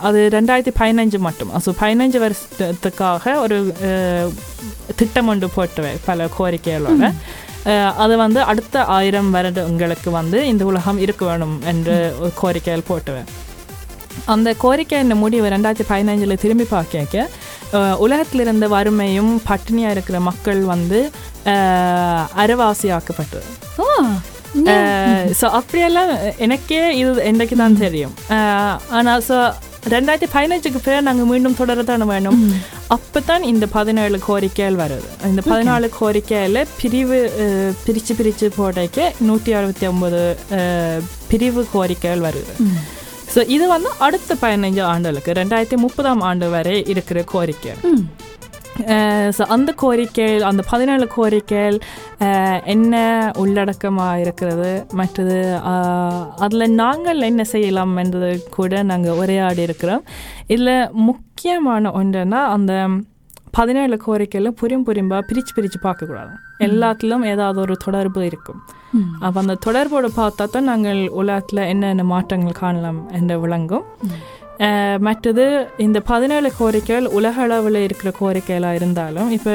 அது 0.00 0.18
ரெண்டாயிரத்தி 0.32 0.72
பதினஞ்சு 0.78 1.18
மட்டும் 1.18 1.50
அது 1.50 1.74
பதினஞ்சு 1.80 2.18
வருஷத்துக்காக 2.18 3.34
ஒரு 3.36 3.58
திட்டம் 4.96 5.26
ஒன்று 5.26 5.48
போட்டுவை 5.56 5.92
பல 6.04 6.28
கோரிக்கைகளோட 6.38 7.08
அது 7.96 8.14
வந்து 8.16 8.40
அடுத்த 8.42 8.84
ஆயிரம் 8.88 9.30
வருடங்களுக்கு 9.30 10.10
வந்து 10.10 10.38
இந்த 10.46 10.62
உலகம் 10.64 10.98
இருக்க 10.98 11.24
வேணும் 11.24 11.56
என்று 11.64 11.96
ஒரு 12.20 12.32
கோரிக்கைகள் 12.40 12.88
போட்டுவேன் 12.88 13.30
அந்த 14.26 14.48
கோரிக்கையின் 14.58 15.16
முடிவு 15.16 15.46
ரெண்டாயிரத்தி 15.48 15.86
பதினஞ்சில் 15.88 16.40
திரும்பி 16.40 16.66
பார்க்க 16.70 17.28
உலகத்தில் 18.04 18.44
இருந்த 18.44 18.66
வறுமையும் 18.76 19.32
பட்டினியாக 19.48 19.94
இருக்கிற 19.96 20.20
மக்கள் 20.30 20.62
வந்து 20.74 21.00
ஓ 23.84 23.88
ஸோ 25.40 25.46
அப்படியெல்லாம் 25.58 26.10
எனக்கே 26.46 26.80
இது 27.00 27.10
என்றைக்கு 27.28 27.56
தான் 27.60 27.82
தெரியும். 27.84 28.14
ஆனால் 28.98 29.22
ஸோ 29.28 29.36
ரெண்டாயிரத்தி 29.92 30.28
பதினஞ்சுக்கு 30.34 30.80
பேர் 30.86 31.06
நாங்கள் 31.06 31.28
மீண்டும் 31.30 31.56
தொடர 31.60 31.82
தானே 31.90 32.06
வேணும். 32.10 32.40
அப்போ 32.96 33.20
தான் 33.30 33.44
இந்த 33.52 33.64
பதினேழு 33.76 34.18
கோரிக்கைகள் 34.26 34.76
வருது. 34.82 35.08
இந்த 35.30 35.42
பதினாலு 35.50 35.86
கோரிக்கையில் 36.00 36.60
பிரிவு 36.80 37.18
பிரிச்சு 37.86 38.14
பிரிச்சு 38.18 38.48
போடைக்க 38.58 39.08
நூற்றி 39.28 39.52
அறுபத்தி 39.60 39.86
ஒம்பது 39.92 40.20
பிரிவு 41.30 41.64
கோரிக்கைகள் 41.74 42.26
வருது. 42.28 42.54
ஸோ 43.34 43.40
இது 43.56 43.64
வந்து 43.74 43.90
அடுத்த 44.06 44.32
பதினஞ்சு 44.42 44.82
ஆண்டுகளுக்கு 44.92 45.38
ரெண்டாயிரத்தி 45.38 45.76
முப்பதாம் 45.84 46.22
ஆண்டு 46.30 46.46
வரை 46.54 46.74
இருக்கிற 46.92 47.18
கோரிக்கை. 47.32 47.72
ஸோ 49.36 49.42
அந்த 49.54 49.70
கோரிக்கைகள் 49.82 50.44
அந்த 50.50 50.62
பதினேழு 50.70 51.06
கோரிக்கைகள் 51.14 51.76
என்ன 52.74 52.94
உள்ளடக்கமாக 53.42 54.20
இருக்கிறது 54.24 54.70
மற்றது 55.00 55.38
அதில் 56.44 56.74
நாங்கள் 56.82 57.26
என்ன 57.30 57.44
செய்யலாம் 57.54 57.94
என்றது 58.02 58.30
கூட 58.58 58.82
நாங்கள் 58.90 59.18
உரையாடி 59.22 59.62
இருக்கிறோம். 59.68 60.04
இதில் 60.54 60.74
முக்கியமான 61.08 61.92
ஒன்றுன்னா 62.00 62.42
அந்த 62.56 62.74
பதினேழு 63.58 63.96
கோரிக்கையில் 64.06 64.56
புரியும் 64.60 64.86
புரியும்பா 64.90 65.18
பிரித்து 65.30 65.52
பிரித்து 65.56 65.80
பார்க்கக்கூடாது. 65.88 66.32
எல்லாத்திலும் 66.68 67.26
ஏதாவது 67.32 67.60
ஒரு 67.66 67.76
தொடர்பு 67.86 68.20
இருக்கும். 68.30 68.62
அப்போ 69.24 69.38
அந்த 69.42 69.54
தொடர்போடு 69.66 70.08
பார்த்தா 70.20 70.44
தான் 70.54 70.70
நாங்கள் 70.70 71.00
உலகத்தில் 71.20 71.68
என்னென்ன 71.72 72.04
மாற்றங்கள் 72.14 72.60
காணலாம் 72.62 73.00
என்று 73.18 73.36
விளங்கும். 73.44 73.86
மற்றது 75.06 75.44
இந்த 75.84 75.98
பதினேழு 76.10 76.48
கோரிக்கைகள் 76.58 77.06
உலக 77.18 77.36
அளவில் 77.46 77.78
இருக்கிற 77.86 78.10
கோரிக்கைகளாக 78.18 78.78
இருந்தாலும் 78.80 79.30
இப்போ 79.36 79.52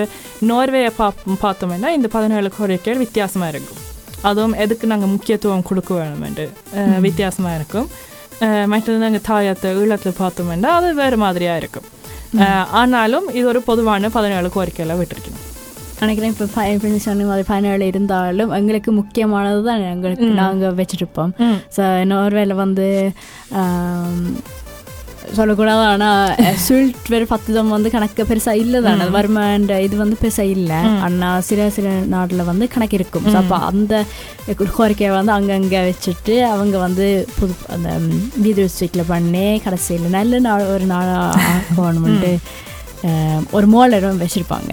நோர்வேயை 0.49 0.91
பா 0.99 1.07
பார்த்தோம்னா 1.43 1.91
இந்த 1.97 2.07
பதினேழு 2.15 2.49
கோரிக்கைகள் 2.57 3.03
வித்தியாசமாக 3.05 3.51
இருக்கும். 3.53 3.81
அதுவும் 4.29 4.55
எதுக்கு 4.63 4.85
நாங்கள் 4.91 5.13
முக்கியத்துவம் 5.15 5.67
கொடுக்க 5.69 5.91
வேணும் 5.99 6.25
என்று 6.29 6.45
வித்தியாசமாக 7.07 7.57
இருக்கும். 7.59 7.87
மற்றது 8.73 8.97
நாங்கள் 9.03 9.25
தாயத்தை 9.29 9.69
ஈழத்தில் 9.81 10.19
பார்த்தோம்னா 10.23 10.71
அது 10.79 10.89
வேறு 11.01 11.17
மாதிரியாக 11.25 11.61
இருக்கும். 11.63 11.87
ஆனாலும் 12.79 13.27
இது 13.37 13.45
ஒரு 13.51 13.61
பொதுவான 13.69 14.09
பதினேழு 14.15 14.49
கோரிக்கைகளை 14.55 14.95
விட்டுருக்கணும். 15.01 15.36
நினைக்கிறேன் 16.01 16.33
இப்போ 16.33 16.45
இப்போ 16.73 16.89
சொன்ன 17.05 17.25
மாதிரி 17.29 17.45
பதினேழு 17.49 17.87
இருந்தாலும் 17.91 18.53
எங்களுக்கு 18.59 18.91
முக்கியமானது 18.99 19.61
தான் 19.69 19.87
எங்களுக்கு 19.93 20.29
நாங்கள் 20.43 20.77
வச்சுருப்போம். 20.79 21.33
ஸோ 21.75 21.83
நோர்வேல 22.11 22.55
வந்து 22.65 22.87
சொல்லக்கூடாது 25.37 25.81
ஆனால் 25.93 26.29
சுல்ட் 26.65 27.07
வேறு 27.13 27.25
பத்துதம் 27.31 27.73
வந்து 27.73 27.89
கணக்கு 27.95 28.23
பெருசாக 28.29 28.61
இல்லை 28.63 28.79
தானே 28.85 29.05
வருமான்ற 29.15 29.77
இது 29.85 29.95
வந்து 30.01 30.17
பெருசாக 30.21 30.53
இல்லை. 30.55 30.77
ஆனால் 31.05 31.43
சில 31.47 31.65
சில 31.77 31.87
நாட்டில் 32.13 32.49
வந்து 32.51 32.65
கணக்கு 32.73 32.97
இருக்கும். 32.99 33.25
ஸோ 33.33 33.37
அப்போ 33.41 33.57
அந்த 33.69 33.93
கோரிக்கையை 34.77 35.11
வந்து 35.17 35.33
அங்கங்கே 35.37 35.81
வச்சுட்டு 35.89 36.35
அவங்க 36.53 36.77
வந்து 36.85 37.07
புது 37.37 37.55
அந்த 37.75 37.89
வீதி 38.45 38.67
ஸ்ட்ரீட்டில் 38.75 39.09
பண்ணி 39.11 39.45
கடைசியில் 39.65 40.15
நல்ல 40.17 40.39
நாள் 40.47 40.71
ஒரு 40.75 40.87
நாளாக 40.93 41.25
ஆக்கணும்ட்டு 41.55 42.31
ஆம், 43.09 43.43
ஒரு 43.57 43.67
மோலரும் 43.73 44.21
வச்சுருப்பாங்க. 44.23 44.71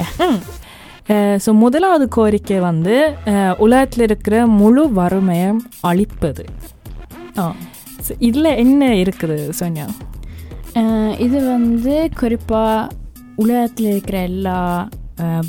ஸோ 1.45 1.51
முதலாவது 1.63 2.05
கோரிக்கை 2.17 2.59
வந்து 2.71 2.95
உலகத்தில் 3.65 4.05
இருக்கிற 4.09 4.37
முழு 4.61 4.83
வறுமையை 4.99 5.49
அழிப்பது. 5.91 6.45
ஆ 7.41 7.45
இதில் 8.29 8.59
என்ன 8.65 8.89
இருக்குது 9.03 9.39
சோனியா? 9.61 9.87
இது 11.27 11.39
வந்து 11.55 11.95
குறிப்பாக 12.21 12.91
உலகத்தில் 13.43 13.91
இருக்கிற 13.93 14.19
எல்லா 14.31 14.59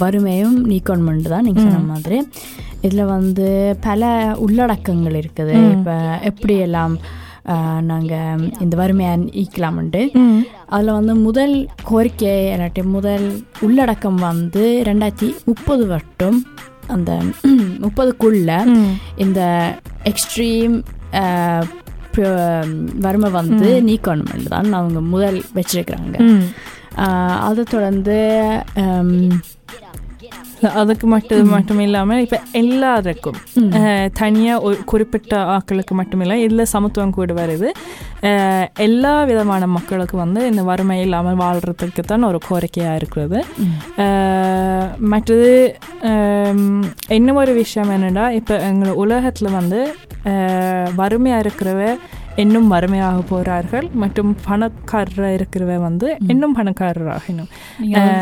வறுமையும் 0.02 0.58
நீக்கணுமென்று 0.72 1.34
தான் 1.34 1.46
நீங்கள் 1.48 1.66
சொன்ன 1.68 1.86
மாதிரி. 1.94 2.18
இதில் 2.86 3.12
வந்து 3.16 3.48
பல 3.88 4.10
உள்ளடக்கங்கள் 4.46 5.20
இருக்குது. 5.22 5.56
இப்போ 5.76 5.96
எப்படியெல்லாம் 6.30 6.96
நாங்கள் 7.82 8.52
இந்த 8.60 8.78
வறுமையை 8.78 9.18
நீக்கலாம்ன்ட்டு 9.18 10.02
அதில் 10.66 10.92
வந்து 10.92 11.16
முதல் 11.16 11.56
கோரிக்கை 11.84 12.34
இல்லாட்டி 12.54 12.84
முதல் 12.84 13.44
உள்ளடக்கம் 13.62 14.16
வந்து 14.16 14.84
ரெண்டாயிரத்தி 14.86 15.30
முப்பது 15.46 15.88
வட்டும் 15.88 16.40
அந்த 16.88 17.12
முப்பதுக்குள்ள 17.84 18.52
இந்த 19.16 19.42
எக்ஸ்ட்ரீம் 20.04 20.76
வறுமை 23.00 23.30
வந்து 23.32 23.70
நீக்கணும் 23.82 24.48
தான் 24.48 24.74
அவங்க 24.74 25.00
முதல் 25.02 25.42
வச்சிருக்கிறாங்க. 25.56 26.18
அதை 27.40 27.64
தொடர்ந்து 27.64 28.18
அதுக்கு 30.74 31.08
மட்டும் 31.08 31.48
மட்டும் 31.48 31.80
இல்லாமல் 31.80 32.20
இப்போ 32.20 32.40
எல்லாருக்கும் 32.52 33.40
தனியாக 34.14 34.62
ஒரு 34.62 34.78
குறிப்பிட்ட 34.86 35.38
ஆட்களுக்கு 35.38 35.94
மட்டும் 35.94 36.22
இல்லை 36.22 36.44
இதில் 36.44 36.66
சமத்துவம் 36.66 37.12
கூட 37.12 37.34
வருது 37.34 37.72
எல்லா 38.74 39.24
விதமான 39.24 39.68
மக்களுக்கு 39.68 40.18
வந்து 40.18 40.46
இந்த 40.48 40.62
வறுமை 40.62 41.02
இல்லாமல் 41.02 41.36
வாழ்கிறதுக்கு 41.36 42.04
தான் 42.06 42.24
ஒரு 42.24 42.40
கோரிக்கையாக 42.50 42.96
இருக்கிறது. 42.96 43.46
மற்றது 45.00 45.78
இன்னும் 47.10 47.36
ஒரு 47.36 47.54
விஷயம் 47.54 47.90
என்னென்னா 47.90 48.30
இப்போ 48.30 48.60
எங்கள் 48.60 48.90
உலகத்தில் 48.90 49.52
வந்து 49.52 49.96
வறுமையாக 50.96 51.44
இருக்கிறவ 51.44 51.98
இன்னும் 52.44 52.68
வறுமையாக 52.74 53.20
போகிறார்கள் 53.30 53.86
மற்றும் 54.02 54.32
பணக்காரராக 54.48 55.36
இருக்கிறவ 55.38 55.76
வந்து 55.86 56.08
இன்னும் 56.34 56.56
பணக்காரராகணும் 56.58 57.50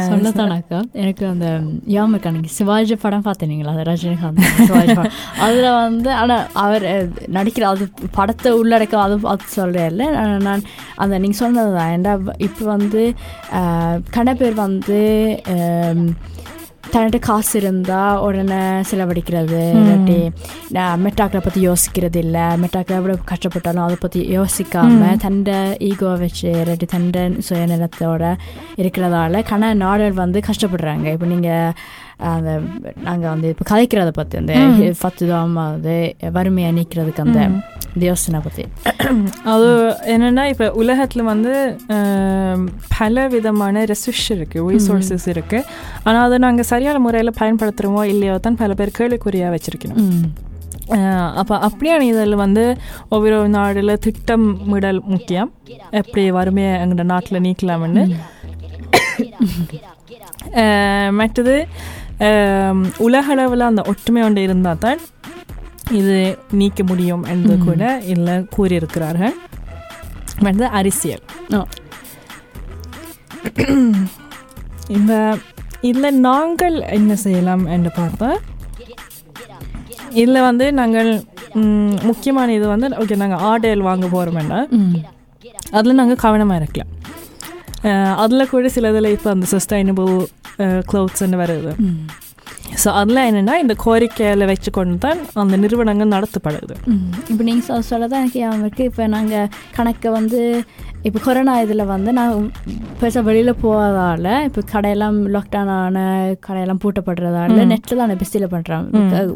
சொல்லத்தானாக்கா 0.09 0.79
எனக்கு 1.03 1.23
அந்த 1.31 1.47
ஞாபகம் 1.93 2.13
இருக்கா? 2.15 2.33
நீங்கள் 2.35 2.55
சிவாஜி 2.57 2.95
படம் 3.03 3.25
பார்த்தீங்களா? 3.27 3.73
அந்த 3.75 3.85
ரஜினிகாந்த் 3.89 4.43
சிவாஜி 4.59 4.95
படம். 4.99 5.15
அதில் 5.45 5.69
வந்து 5.83 6.11
ஆனால் 6.21 6.45
அவர் 6.65 6.85
நடிக்கிற 7.37 7.65
அது 7.73 7.87
படத்தை 8.19 8.51
உள்ளடக்கம் 8.59 9.05
அது 9.05 9.17
அது 9.33 9.55
சொல்கிறேன்ல 9.59 10.07
நான் 10.47 10.67
அந்த 11.03 11.13
நீங்கள் 11.23 11.41
சொன்னது 11.43 11.73
தான் 11.77 11.91
ஏன்டா 11.95 12.13
இப்போ 12.47 12.65
வந்து 12.75 13.01
கன 14.17 14.35
பேர் 14.41 14.55
வந்து 14.67 15.01
தன்னிட்ட 16.93 17.19
காசு 17.19 17.53
இருந்தால் 17.59 18.19
உடனே 18.19 18.59
செலவழிக்கிறது 18.89 19.61
இல்லாட்டி 19.77 20.17
மெட்டாக்களை 21.03 21.41
பற்றி 21.43 21.67
யோசிக்கிறது 21.67 22.15
இல்லை 22.15 22.41
மெட்டாக்களை 22.41 22.95
எவ்வளோ 22.99 23.15
கஷ்டப்பட்டாலும் 23.31 23.85
அதை 23.85 23.97
பற்றி 23.99 24.21
யோசிக்காமல் 24.37 25.17
தண்டை 25.17 25.77
ஈகோ 25.79 26.09
வச்சு 26.23 26.51
இல்லாட்டி 26.51 26.85
தண்டை 26.85 27.23
சுயநலத்தோட 27.49 28.35
இருக்கிறதால 28.75 29.43
கன 29.49 29.73
நாடுகள் 29.73 30.21
வந்து 30.23 30.39
கஷ்டப்படுறாங்க. 30.39 31.07
இப்போ 31.07 31.25
நீங்கள் 31.25 31.73
அந்த 32.17 32.61
நாங்கள் 33.01 33.29
வந்து 33.29 33.47
இப்போ 33.49 33.75
கதைக்கிறத 33.75 34.09
பற்றி 34.09 34.37
அந்த 34.37 34.53
பத்துதாம் 35.01 35.55
அது 35.55 35.95
வறுமையை 36.31 36.71
நீக்கிறதுக்கு 36.73 37.25
அந்த 37.25 37.41
இந்த 37.93 38.03
யோசனை 38.05 38.39
பற்றி 38.39 38.63
அது 39.51 39.67
என்னன்னா 40.13 40.43
இப்போ 40.45 40.67
உலகத்தில் 40.81 41.23
வந்து 41.23 41.51
பல 42.95 43.27
விதமான 43.27 43.83
ரெசர்ச் 43.85 44.27
இருக்குது 44.33 44.71
ரிசோர்ஸஸ் 44.75 45.27
இருக்குது 45.31 45.67
ஆனால் 46.03 46.23
அதை 46.23 46.37
நாங்கள் 46.39 46.69
சரியான 46.69 46.99
முறையில் 46.99 47.37
பயன்படுத்துகிறோமோ 47.39 48.03
இல்லையோ 48.11 48.35
தான் 48.39 48.59
பல 48.61 48.73
பேர் 48.73 48.97
கேள்விக்குறியாக 48.97 49.53
வச்சுருக்கணும். 49.55 50.01
அப்போ 51.35 51.55
அப்படியான 51.67 52.05
இதில் 52.07 52.35
வந்து 52.35 52.63
ஒவ்வொரு 53.09 53.37
நாடில் 53.49 53.99
திட்டமிடல் 53.99 54.99
முக்கியம். 55.07 55.49
எப்படி 55.99 56.23
வறுமையை 56.31 56.71
எங்களோட 56.81 57.05
நாட்டில் 57.11 57.43
நீக்கலாம்னு. 57.45 58.03
மற்றது 61.13 61.55
அஹ், 62.25 62.75
உலக 62.99 63.25
அளவில் 63.33 63.69
அந்த 63.69 63.81
ஒற்றுமை 63.87 64.21
ஒன்று 64.23 64.41
இருந்தால் 64.41 64.81
தான் 64.81 64.99
இது 65.99 66.17
நீக்க 66.59 66.83
முடியும் 66.91 67.23
என்று 67.33 67.55
கூட 67.67 67.83
இதில் 68.11 68.47
கூறியிருக்கிறார்கள். 68.55 69.35
மற்றது 70.43 70.67
அரசியல். 70.79 71.23
இந்த 74.97 75.13
இதில் 75.89 76.19
நாங்கள் 76.27 76.77
என்ன 76.97 77.15
செய்யலாம் 77.25 77.63
என்று 77.75 77.91
பார்த்தா 77.99 78.29
இதில் 80.21 80.45
வந்து 80.49 80.65
நாங்கள் 80.79 81.11
முக்கியமான 82.09 82.53
இது 82.57 82.65
வந்து 82.73 82.87
ஓகே 83.01 83.15
நாங்கள் 83.23 83.43
ஆடையல் 83.49 83.87
வாங்க 83.89 84.05
போகிறோம்னா 84.13 84.59
அதில் 85.77 85.99
நாங்கள் 85.99 86.23
கவனமாக 86.25 86.59
இருக்கலாம். 86.61 86.91
அதில் 88.23 88.51
கூட 88.53 88.69
சிலதில் 88.75 89.13
இப்போ 89.15 89.29
அந்த 89.35 89.45
சஸ்டைனபிள் 89.53 90.13
க்ளோத்ஸ்ன்னு 90.89 91.39
வருது. 91.43 91.71
ஸோ 92.83 92.89
அதில் 92.91 93.21
என்னென்னா 93.29 93.55
இந்த 93.59 93.73
கோரிக்கையில் 93.83 94.45
வச்சு 94.45 94.69
கொண்டு 94.71 94.97
தான் 94.97 95.19
அந்த 95.35 95.57
நிறுவனங்கள் 95.57 96.13
நடத்தப்படுது. 96.15 96.75
இப்போ 97.31 97.43
நீங்கள் 97.43 97.83
சொல்ல 97.83 98.07
தான் 98.07 98.21
எனக்கு 98.21 98.39
ஞாபகம் 98.39 98.63
இப்போ 98.83 99.07
நாங்கள் 99.07 99.49
கணக்கை 99.75 100.11
வந்து 100.11 100.41
இப்போ 101.07 101.19
கொரோனா 101.23 101.53
இதில் 101.61 101.83
வந்து 101.85 102.11
நான் 102.17 102.43
பெருசாக 102.99 103.23
வெளியில் 103.27 103.51
போகாதால 103.63 104.27
இப்போ 104.47 104.61
கடையெல்லாம் 104.71 105.17
லாக்டவுன் 105.33 105.71
ஆன 105.75 105.97
கடையெல்லாம் 106.47 106.79
பூட்டப்படுறதால 106.83 107.65
நெட்டில் 107.71 107.99
தான் 108.01 108.13
பெஸ்டியில் 108.21 108.51
பண்ணுறான் 108.53 108.85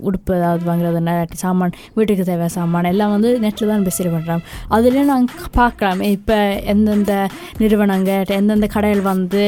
உடுப்பு 0.08 0.32
ஏதாவது 0.38 0.64
வாங்குறது 0.66 1.00
இல்லாட்டி 1.02 1.38
சாமான் 1.42 1.74
வீட்டுக்கு 1.94 2.24
தேவை 2.24 2.48
சாமான் 2.48 2.88
எல்லாம் 2.92 3.12
வந்து 3.12 3.32
நெட்டில் 3.40 3.72
தான் 3.74 3.84
பெஸ்டியில் 3.84 4.14
பண்ணுறாங்க 4.16 4.44
அதுலேயும் 4.70 5.12
நாங்கள் 5.14 5.52
பார்க்கலாம் 5.52 6.04
இப்போ 6.10 6.38
எந்தெந்த 6.74 7.16
நிறுவனங்கள் 7.58 8.34
எந்தெந்த 8.38 8.70
கடைகள் 8.76 9.04
வந்து 9.12 9.44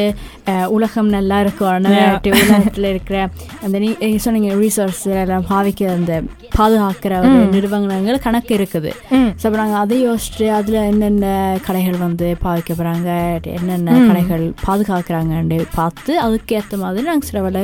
உலகம் 0.69 1.09
நல்லா 1.09 1.39
இருக்கும் 1.39 1.88
உலகத்தில் 2.33 2.89
இருக்கிற 2.89 3.17
அந்த 3.63 3.75
நீ 3.79 3.89
சொன்னீங்க 4.17 4.51
ரிசோர்ஸ் 4.55 5.05
எல்லாம் 5.23 5.47
பாவிக்கிற 5.51 5.89
அந்த 5.93 6.13
பாதுகாக்கிற 6.57 7.13
நிறுவனங்கள் 7.55 8.23
கணக்கு 8.23 8.53
இருக்குது. 8.55 8.91
ஸோ 9.39 9.43
அப்போ 9.47 9.57
நாங்கள் 9.57 9.79
அதை 9.79 9.97
யோசிச்சுட்டு 10.05 10.47
அதில் 10.51 10.79
என்னென்ன 10.83 11.25
கடைகள் 11.67 11.97
வந்து 11.97 12.07
பாவிக்க 12.43 12.71
போகிறாங்க 12.73 13.09
என்னென்ன 13.57 13.97
கடைகள் 14.09 14.45
பாதுகாக்கிறாங்கன்னு 14.65 15.57
பார்த்து 15.77 16.11
அதுக்கேற்ற 16.25 16.77
மாதிரி 16.83 17.05
நாங்கள் 17.09 17.29
சில 17.29 17.41
வேலை 17.45 17.63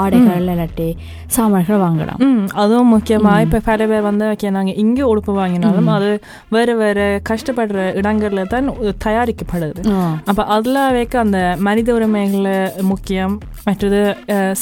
ஆடைகள் 0.00 0.40
இல்லாட்டி 0.42 0.88
சாமான்கள் 1.36 1.82
வாங்கலாம். 1.84 2.20
அதுவும் 2.62 2.92
முக்கியமாக 2.94 3.44
இப்போ 3.46 3.58
பல 3.70 3.86
பேர் 3.90 4.06
வந்து 4.08 4.24
ஓகே 4.32 4.52
நாங்கள் 4.56 4.78
இங்கே 4.84 5.04
உடுப்பு 5.12 5.32
வாங்கினாலும் 5.40 5.90
அது 5.96 6.10
வேறு 6.56 6.74
வேறு 6.82 7.06
கஷ்டப்படுற 7.30 7.84
இடங்களில் 8.00 8.50
தான் 8.54 8.70
தயாரிக்கப்படுது. 9.06 9.82
அப்போ 10.30 10.42
அதில் 10.56 10.80
வைக்க 10.96 11.18
அந்த 11.26 11.40
மனித 11.68 11.88
உரிமைகள் 11.98 12.48
முக்கியம் 12.92 13.36
மற்றது 13.66 14.00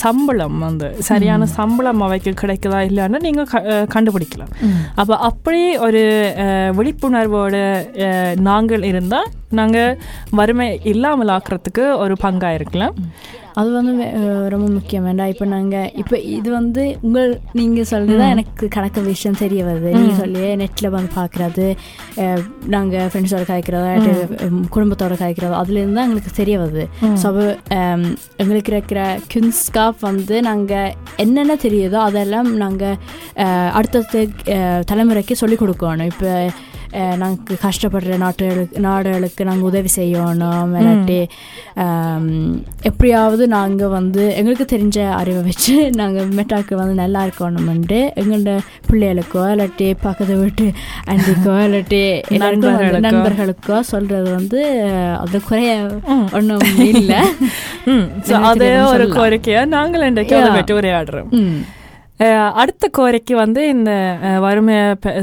சம்பளம் 0.02 0.58
வந்து 0.66 0.88
சரியான 1.08 1.46
சம்பளம் 1.58 2.00
அவைக்கு 2.06 2.30
கிடைக்குதா 2.42 2.78
இல்லைன்னு 2.88 3.18
நீங்கள் 3.26 3.86
கண்டுபிடிக்கலாம். 3.94 4.52
அப்போ 5.00 5.14
அப்படி 5.28 5.60
ஒரு 5.86 6.02
விழிப்புணர்வோடு 6.78 7.62
நாங்கள் 8.48 8.86
இருந்தால் 9.06 9.32
நாங்கள் 9.58 9.98
வறுமை 10.38 10.68
இல்லாமல் 10.92 11.34
ஆக்குறதுக்கு 11.38 11.84
ஒரு 12.04 12.14
பங்காக 12.22 12.56
இருக்கலாம். 12.58 12.94
அது 13.60 13.68
வந்து 13.76 13.92
ரொம்ப 14.52 14.66
முக்கியம். 14.76 15.04
வேண்டாம் 15.08 15.30
இப்போ 15.32 15.44
நாங்கள் 15.52 15.92
இப்போ 16.00 16.16
இது 16.38 16.48
வந்து 16.56 16.82
உங்கள் 17.06 17.30
நீங்கள் 17.58 17.88
சொல்றது 17.90 18.16
தான் 18.20 18.32
எனக்கு 18.34 18.64
கணக்கு 18.74 19.00
விஷயம் 19.12 19.38
தெரிய 19.42 19.60
வருது. 19.68 19.90
நீங்கள் 19.96 20.18
சொல்லி 20.22 20.42
நெட்டில் 20.62 20.92
வந்து 20.96 21.10
பார்க்குறது 21.18 21.66
நாங்கள் 22.74 23.08
ஃப்ரெண்ட்ஸோட 23.12 23.46
காய்க்கிறதா 23.52 23.94
குடும்பத்தோட 24.74 25.16
காய்க்கிறதோ 25.22 25.56
அதுலேருந்து 25.62 25.98
தான் 25.98 26.08
எங்களுக்கு 26.08 26.34
தெரிய 26.42 26.58
வருது. 26.64 26.84
ஸோ 27.22 27.30
எங்களுக்கு 28.42 28.72
இருக்கிற 28.74 29.00
குன்ஸ்காப் 29.34 30.06
வந்து 30.10 30.36
நாங்கள் 30.50 30.94
என்னென்ன 31.26 31.58
தெரியுதோ 31.66 32.00
அதெல்லாம் 32.10 32.50
நாங்கள் 32.64 32.98
அடுத்தடுத்த 33.78 34.82
தலைமுறைக்கு 34.92 35.42
சொல்லிக் 35.42 35.62
கொடுக்கணும். 35.64 36.10
இப்போ 36.14 36.30
நாங்கள் 37.22 37.60
கஷ்டப்படுற 37.64 38.16
நாட்டுகளுக்கு 38.24 38.82
நாடுகளுக்கு 38.86 39.48
நாங்கள் 39.48 39.68
உதவி 39.70 39.90
செய்யணும். 39.96 40.72
இல்லாட்டி 40.80 41.18
எப்படியாவது 42.90 43.44
நாங்கள் 43.56 43.94
வந்து 43.96 44.22
எங்களுக்கு 44.38 44.66
தெரிஞ்ச 44.74 44.98
அறிவை 45.20 45.42
வச்சு 45.48 45.74
நாங்கள் 46.00 46.32
மெட்டாக்கு 46.38 46.74
வந்து 46.80 46.94
நல்லா 47.02 47.22
இருக்கணும்ட்டு 47.26 48.00
எங்களோட 48.22 48.54
பிள்ளைகளுக்கோ 48.88 49.44
இல்லாட்டி 49.54 49.88
பக்கத்து 50.06 50.36
வீட்டு 50.42 50.66
அண்டிக்கோ 51.12 51.54
இல்லாட்டி 51.66 52.02
நண்பர்களுக்கோ. 53.06 53.78
சொல்கிறது 53.92 54.28
வந்து 54.38 54.60
அது 55.22 55.40
குறைய 55.48 55.70
ஒன்றும் 56.38 56.64
இல்லை. 56.92 57.20
ஸோ 58.28 58.34
அதே 58.50 58.70
ஒரு. 58.92 59.06
கோரிக்கையாக 59.18 59.72
நாங்கள் 59.76 60.06
இன்றைக்கு 60.10 60.36
அதை. 60.38 60.50
பற்றி 60.58 60.74
உரையாடுறோம். 60.80 61.30
அடுத்த 62.56 62.84
கோரிக்கை 62.94 63.34
வந்து 63.36 63.62
இந்த 63.68 63.90
அஹ், 64.22 64.38
வறுமை 64.40 64.76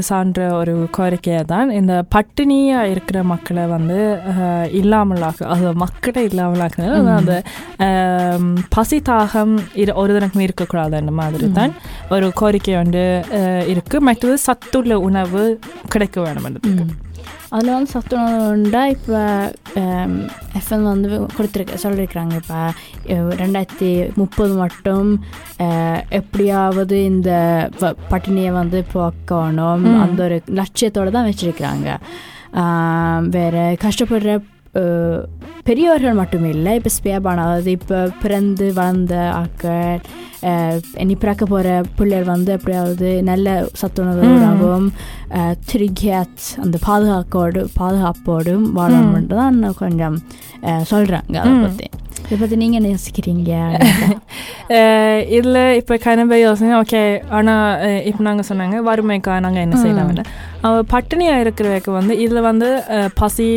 சார்ந்த 0.06 0.40
ஒரு 0.58 0.74
கோரிக்கையை 0.90 1.40
தான் 1.46 1.68
இந்த 1.72 1.94
பட்டினியாக 2.14 2.90
இருக்கிற 2.90 3.18
மக்களை 3.30 3.64
வந்து 3.72 3.96
அஹ், 4.32 4.44
இல்லாமலாக்க 4.80 5.48
அது 5.54 5.72
மக்களை 5.82 6.22
இல்லாமலாக்குறது. 6.28 6.92
அந்த 7.16 7.34
பசி 8.70 8.98
தாகம் 9.04 9.54
இரு 9.76 9.94
ஒரு 9.96 10.12
தினக்கும் 10.14 10.44
இருக்கக்கூடாது 10.44 10.94
அந்த 10.96 11.14
மாதிரி 11.16 11.48
தான் 11.52 11.74
ஒரு 12.10 12.28
கோரிக்கை 12.34 12.76
வந்து 12.76 13.04
அஹ், 13.38 13.64
இருக்கு. 13.68 13.96
மற்றது 14.08 14.36
சத்துள்ள 14.46 15.00
உணவு 15.04 15.42
கிடைக்க 15.88 16.20
வேணும் 16.20 16.94
அதில் 17.50 17.72
வந்து 17.72 17.90
சத்துணவு 17.90 18.38
உண்டா 18.50 18.86
இப்போ 18.88 19.18
எஃப்எம் 20.54 20.82
வந்து 20.84 21.08
கொடுத்துருக்க 21.36 21.76
சொல்லியிருக்கிறாங்க 21.82 22.34
இப்போ 22.36 22.60
ரெண்டாயிரத்தி 23.36 23.90
முப்பது 24.16 24.54
மட்டும் 24.54 25.10
எப்படியாவது 26.12 27.04
இந்த 27.04 27.30
ப- 27.80 27.96
பட்டினியை 28.10 28.52
வந்து 28.52 28.80
போக்கணும் 28.92 29.86
அந்த 30.00 30.22
ஒரு 30.24 30.38
லட்சியத்தோடு 30.54 31.10
தான் 31.10 31.28
வச்சுருக்கிறாங்க 31.28 31.88
வேறு 33.30 33.62
கஷ்டப்படுற 33.80 34.32
பெரியவர்கள் 35.64 36.14
மட்டும் 36.14 36.46
இல்லை 36.46 36.72
இப்போ 36.74 36.90
ஸ்பேபான 36.94 37.42
அதாவது 37.44 37.70
இப்போ 37.70 37.98
பிறந்து 38.22 38.66
வளர்ந்த 38.72 39.16
ஆக்கள் 39.36 39.98
இனி 40.94 41.14
பிறக்க 41.14 41.44
போகிற 41.44 41.68
பிள்ளைகள் 41.96 42.32
வந்து 42.32 42.50
எப்படியாவது 42.52 43.10
நல்ல 43.22 43.54
சத்துணவு 43.72 44.24
உணவும் 44.30 44.88
த்ரிகேத் 45.64 46.46
அந்த 46.62 46.76
பாதுகாப்போடு 46.86 47.62
பாதுகாப்போடும் 47.80 48.66
வாழணும்னு 48.76 49.34
தான் 49.34 49.60
கொஞ்சம் 49.76 50.18
சொல்கிறாங்க 50.90 51.36
அதை 51.42 51.54
பற்றி 51.60 51.88
இதை 52.26 52.36
பற்றி 52.40 52.56
நீங்கள் 52.56 52.80
என்ன 52.80 52.88
யோசிக்கிறீங்க 52.88 53.52
இதில் 55.28 55.74
இப்போ 55.76 55.94
கனவே 55.96 56.40
யோசனை 56.40 56.76
ஓகே 56.78 57.22
ஆனால் 57.30 58.02
இப்போ 58.04 58.22
நாங்கள் 58.22 58.48
சொன்னாங்க 58.48 58.78
வறுமைக்கா 58.82 59.34
நாங்கள் 59.40 59.62
என்ன 59.62 59.76
செய்யலாம் 59.76 60.22
அவ 60.62 60.82
பட்டினியாக 60.82 61.40
இருக்கிறவக்கு 61.40 61.90
வந்து 61.90 62.18
இதில் 62.18 62.40
வந்து 62.40 62.82
பசி 63.14 63.48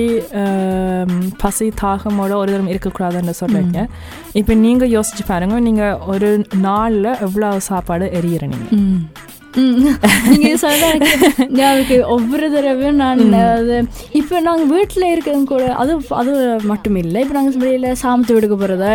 பசி 1.38 1.71
தாகமோட 1.82 2.32
ஒரு 2.32 2.51
தரம் 2.51 2.67
இருக்கக்கூடாதுன்னு 2.67 3.36
சொல்கிறீங்க 3.39 3.88
இப்போ 4.34 4.53
நீங்கள் 4.53 4.89
யோசிச்சு 4.89 5.25
பாருங்க 5.27 5.60
நீங்கள் 5.60 5.99
ஒரு 6.06 6.45
நாளில் 6.62 7.12
எவ்வளோ 7.19 7.60
சாப்பாடு 7.60 8.08
எரியிற 8.12 8.45
நீங்கள் 10.30 10.60
சொல்ல 10.63 10.89
எனக்கு 11.67 11.98
ஒவ்வொரு 12.15 12.48
தடவையும் 12.52 13.00
நான் 13.04 13.22
அது 13.43 13.78
இப்போ 14.20 14.39
நாங்கள் 14.39 14.70
வீட்டில் 14.74 15.12
இருக்கிறது 15.12 15.43
கூட 15.54 15.63
அது 15.82 15.93
அது 16.22 16.34
மட்டும் 16.72 16.96
இல்லை. 16.96 17.22
இப்போ 17.22 17.36
நாங்கள் 17.39 17.62
வெளியில் 17.63 18.00
சாமத்து 18.04 18.36
வீட்டுக்கு 18.36 18.58
போகிறதா 18.58 18.91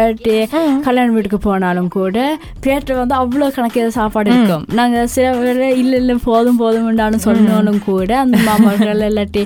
கல்யாண 0.86 1.08
வீட்டுக்கு 1.16 1.40
போனாலும் 1.48 1.92
கூட 1.98 2.16
பிளேட்டில் 2.64 3.00
வந்து 3.02 3.14
அவ்வளோ 3.14 3.48
கணக்கு 3.58 3.90
சாப்பாடு 3.90 4.30
இருக்கும். 4.34 4.64
நாங்கள் 4.80 5.10
சில 5.16 5.32
வேளை 5.36 5.68
இல்லை 5.78 5.98
இல்லை 6.00 6.16
போதும் 6.24 6.60
போதும்ண்டாலும் 6.60 7.24
சொன்னாலும் 7.28 7.84
கூட 7.90 8.10
அந்த 8.18 8.38
மாமாக்கள் 8.48 9.06
இல்லாட்டி 9.10 9.44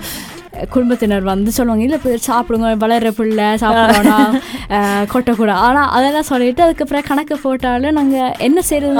குடும்பத்தினர் 0.74 1.30
வந்து 1.30 1.50
சொல்லுவாங்க 1.56 1.85
இல்லை 1.87 2.18
சாப்பிடுங்க 2.28 2.70
வளர்ற 2.85 3.11
பிள்ளை 3.18 3.48
சாப்பிடணும் 3.64 4.35
கொட்டக்கூடாது 5.12 5.61
ஆனால் 5.66 5.90
அதெல்லாம் 5.96 6.28
சொல்லிட்டு 6.30 6.64
அதுக்கப்புறம் 6.66 7.06
கணக்கு 7.09 7.37
போட்டாலும் 7.44 7.96
நாங்கள் 7.98 8.35
என்ன 8.46 8.59
செய்யறது 8.68 8.94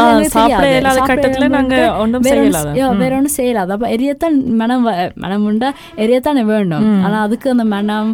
நாங்கள் 1.57 1.91
ஒன்றும் 2.03 2.25
வேற 2.27 3.13
ஒன்றும் 3.19 3.37
செய்யலாது. 3.39 3.73
அப்போ 3.77 3.89
எரியத்தான் 3.97 4.39
மனம் 4.61 4.87
மனம் 5.25 5.45
உண்டா? 5.51 5.71
எரியத்தானே 6.05 6.45
வேணும். 6.53 6.87
ஆனால் 7.05 7.25
அதுக்கு 7.27 7.49
அந்த 7.55 7.67
மனம் 7.77 8.11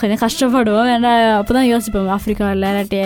கொஞ்சம் 0.00 0.20
கஷ்டப்படுவோம். 0.22 0.88
ஏன்னா 0.94 1.10
அப்போ 1.38 1.52
தான் 1.56 1.68
யோசிப்போம் 1.72 2.08
ஆஃப்ரிக்காவில் 2.16 2.64
இல்லாட்டி 2.70 3.00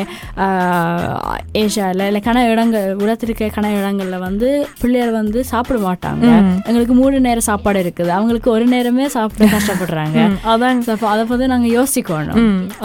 ஏஷியாவில் 1.63 2.05
இல்லை 2.09 2.21
கன 2.27 2.45
இடங்கள் 2.53 2.87
உலகத்தில் 3.03 3.31
இருக்க 3.31 3.49
கன 3.57 3.73
இடங்களில் 3.81 4.25
வந்து 4.27 4.49
பிள்ளைகள் 4.81 5.13
வந்து 5.19 5.39
சாப்பிட 5.53 5.79
மாட்டாங்க. 5.87 6.27
எங்களுக்கு 6.69 6.97
மூணு 7.01 7.21
நேரம் 7.27 7.49
சாப்பாடு 7.51 7.83
இருக்குது. 7.85 8.13
அவங்களுக்கு 8.19 8.51
ஒரு 8.57 8.67
நேரமே 8.75 9.09
சாப்பிட 9.17 9.49
கஷ்டப்படுறாங்க. 9.57 10.19
அதான். 10.53 10.83
அதை 11.15 11.25
பற்றி 11.33 11.51
நாங்கள் 11.55 11.75
யோசிக்கணும். 11.79 12.41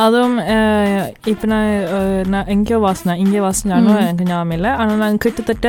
அதுவும் 0.05 0.37
இப்போ 1.33 1.47
நான் 1.53 1.71
நான் 2.33 2.51
எங்கேயோ 2.55 2.79
வாசினேன். 2.87 3.21
இங்கே 3.25 3.41
வாசினாலும் 3.47 4.01
எனக்கு 4.03 4.29
ஞாபகம் 4.31 4.55
இல்லை. 4.57 4.71
ஆனால் 4.81 5.01
நாங்கள் 5.03 5.23
கிட்டத்தட்ட 5.25 5.67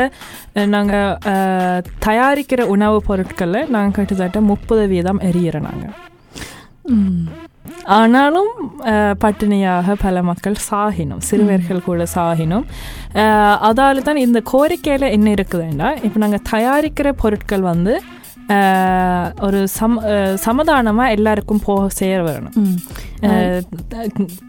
நாங்கள் 0.74 1.80
தயாரிக்கிற 2.06 2.62
உணவுப் 2.74 3.06
பொருட்களில் 3.08 3.70
நாங்கள் 3.76 3.96
கிட்டத்தட்ட 3.98 4.40
முப்பது 4.52 4.84
வீதம் 4.94 5.22
எரியிறோம் 5.30 5.68
நாங்கள். 5.70 5.94
ஆனாலும் 7.94 8.50
பட்டினியாக 9.18 9.96
பல 9.96 10.22
மக்கள் 10.22 10.56
சாகினோம் 10.68 11.22
சிறுவர்கள் 11.22 11.82
கூட 11.82 12.04
சாகினோம். 12.14 12.66
அதால 13.62 14.02
தான் 14.02 14.24
இந்த 14.24 14.40
கோரிக்கையில் 14.50 15.12
என்ன 15.12 15.34
இருக்குதுன்னா 15.34 15.90
இப்போ 16.04 16.18
நாங்கள் 16.18 16.46
தயாரிக்கிற 16.52 17.10
பொருட்கள் 17.16 17.64
வந்து 17.68 17.94
ஒரு 19.40 19.58
சம 19.74 20.00
அஹ், 20.08 20.34
சமதானமா 20.42 21.04
எல்லாருக்கும் 21.10 21.62
போக 21.64 21.84
சேர 21.94 22.18
வேணும். 22.22 22.56
ம். 22.60 22.74
அஹ், 23.26 23.60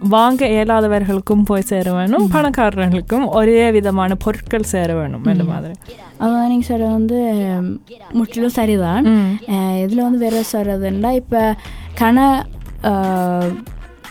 வாங்க 0.09 0.41
இயலாதவர்களுக்கும் 0.49 1.45
போய் 1.45 1.61
சேர 1.63 1.93
வேணும் 1.93 2.25
பணக்காரர்களுக்கும் 2.33 3.25
ஒரே 3.33 3.63
விதமான 3.71 4.15
பொருட்கள் 4.15 4.63
சேர 4.63 4.89
வேணும் 4.93 5.23
அந்த 5.31 5.45
மாதிரி. 5.45 5.75
அதான் 6.19 6.49
நீங்கள் 6.49 6.69
சொல்ற 6.69 6.89
வந்து 6.91 7.19
முற்றிலும் 8.13 8.57
சரிதான். 8.57 9.07
இதில் 9.83 10.01
வந்து 10.01 10.21
வேற 10.25 10.43
சொல்கிறதுன்னா 10.51 11.11
இப்போ 11.13 11.41
அஹ், 11.45 12.43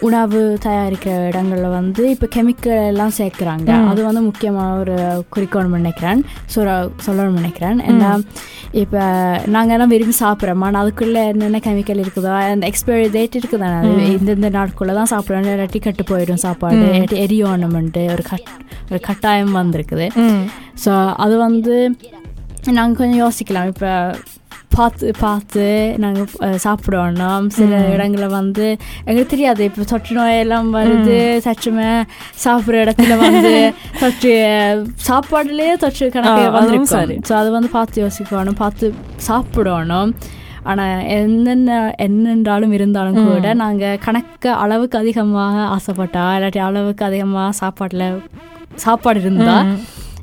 உணவு 0.06 0.40
தயாரிக்கிற 0.64 1.12
இடங்கள்ல 1.28 1.66
வந்து 1.76 2.02
இப்போ 2.14 2.26
கெமிக்கல் 2.34 2.80
எல்லாம் 2.88 3.12
சேர்க்குறாங்க. 3.18 3.68
அது 3.90 4.00
வந்து 4.06 4.22
முக்கியமான 4.26 4.70
ஒரு 4.80 4.96
குறிக்கோள் 5.34 5.70
நினைக்கிறேன். 5.76 6.20
சொல்ல 6.54 6.72
சொல்லணும்னு 7.06 7.40
நினைக்கிறேன். 7.40 7.78
ஏன்னா 7.90 8.10
இப்போ 8.82 9.02
நாங்கள் 9.54 9.74
எல்லாம் 9.76 9.92
விரும்பி 9.94 10.14
சாப்பிட்றோம். 10.22 10.64
அதுக்குள்ளே 10.80 11.22
என்னென்ன 11.32 11.60
கெமிக்கல் 11.68 12.02
இருக்குதோ 12.04 12.32
அந்த 12.54 12.66
எக்ஸ்பைரி 12.72 13.06
டேட் 13.16 13.38
இருக்குதானே? 13.40 13.78
அது 13.82 14.10
இந்தந்த 14.18 14.50
நாட்குள்ளே 14.58 14.96
தான் 15.00 15.12
சாப்பிட்றோம் 15.14 15.48
இல்லாட்டி 15.54 15.82
கெட்டு 15.86 16.04
போயிடும் 16.12 16.44
சாப்பாடு. 16.46 16.84
இல்லாட்டி 16.90 17.18
எரியணுமெண்ட்டு 17.26 18.04
ஒரு 18.16 18.24
கட் 18.30 18.52
ஒரு 18.90 19.00
கட்டாயம் 19.08 19.58
வந்திருக்குது. 19.60 20.08
ஸோ 20.84 20.94
அது 21.26 21.36
வந்து 21.46 21.76
நாங்கள் 22.78 22.98
கொஞ்சம் 23.00 23.22
யோசிக்கலாம். 23.24 23.70
இப்போ 23.74 23.92
பார்த்து 24.76 25.08
பார்த்து 25.20 25.64
நாங்கள் 26.02 26.28
சாப்பிடுவோம் 26.64 27.48
சில 27.56 27.72
இடங்களில் 27.92 28.36
வந்து 28.36 28.66
எங்களுக்கு 29.06 29.32
தெரியாது. 29.32 29.62
இப்போ 29.68 29.86
தொற்று 29.90 30.14
நோயெல்லாம் 30.18 30.68
வருது. 30.76 31.16
சற்றுமே 31.46 31.90
சாப்பிட்ற 32.44 32.84
இடத்துல 32.84 33.16
வந்து 33.22 33.52
தொற்று 34.00 34.32
சாப்பாடுலேயே 35.08 35.74
தொற்று 35.76 36.06
கணக்கு 36.08 36.44
ஆ, 36.44 36.52
அதுவும் 36.52 36.78
வந்து 36.78 36.92
சரி. 36.94 37.16
ஸோ 37.28 37.34
அதை 37.40 37.50
வந்து 37.50 37.70
பார்த்து 37.70 38.02
யோசிக்கணும். 38.04 38.58
பார்த்து 38.58 38.86
சாப்பிடணும். 39.28 40.12
ஆனால் 40.64 40.92
என்னென்ன 41.16 41.70
என்னென்றாலும் 42.00 42.72
இருந்தாலும் 42.72 43.18
கூட 43.24 43.48
நாங்கள் 43.54 44.00
கணக்கு 44.04 44.50
அளவுக்கு 44.62 44.96
அதிகமாக 44.98 45.56
ஆசைப்பட்டா 45.74 46.24
இல்லாட்டி 46.36 46.62
அளவுக்கு 46.68 47.04
அதிகமாக 47.04 47.50
சாப்பாட்டில் 47.60 48.06
சாப்பாடு 48.76 49.20
இருந்தால் 49.20 49.68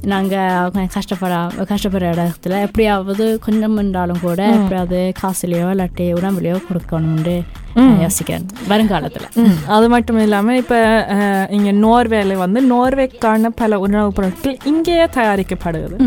நாங்கள் 0.04 0.88
கஷ்டப்பட 0.94 1.34
கஷ்டப்படுற 1.72 2.12
இடத்துல 2.16 2.60
எப்படியாவது 2.68 3.40
கொஞ்சம் 3.46 3.78
இருந்தாலும் 3.78 4.20
கூட 4.20 4.42
எப்படியாவது 4.58 5.14
காசுலையோ 5.22 5.68
இல்லாட்டி 5.74 6.08
உடம்புலையோ 6.20 6.60
கொடுக்கணும்னு 6.68 7.44
யோசிக்கிறேன் 8.04 8.46
வருங்காலத்தில். 8.68 9.28
அது 9.66 9.90
மட்டும் 9.90 10.18
இல்லாமல் 10.20 10.56
இப்போ 10.56 10.80
இங்கே 11.50 11.72
நோர்வேல 11.72 12.34
வந்து 12.36 12.62
நோர்வேக்கான 12.62 13.50
பல 13.56 13.80
உணவுப் 13.80 14.16
பொருட்கள் 14.16 14.58
இங்கேயே 14.66 15.04
தயாரிக்கப்படுது 15.04 15.98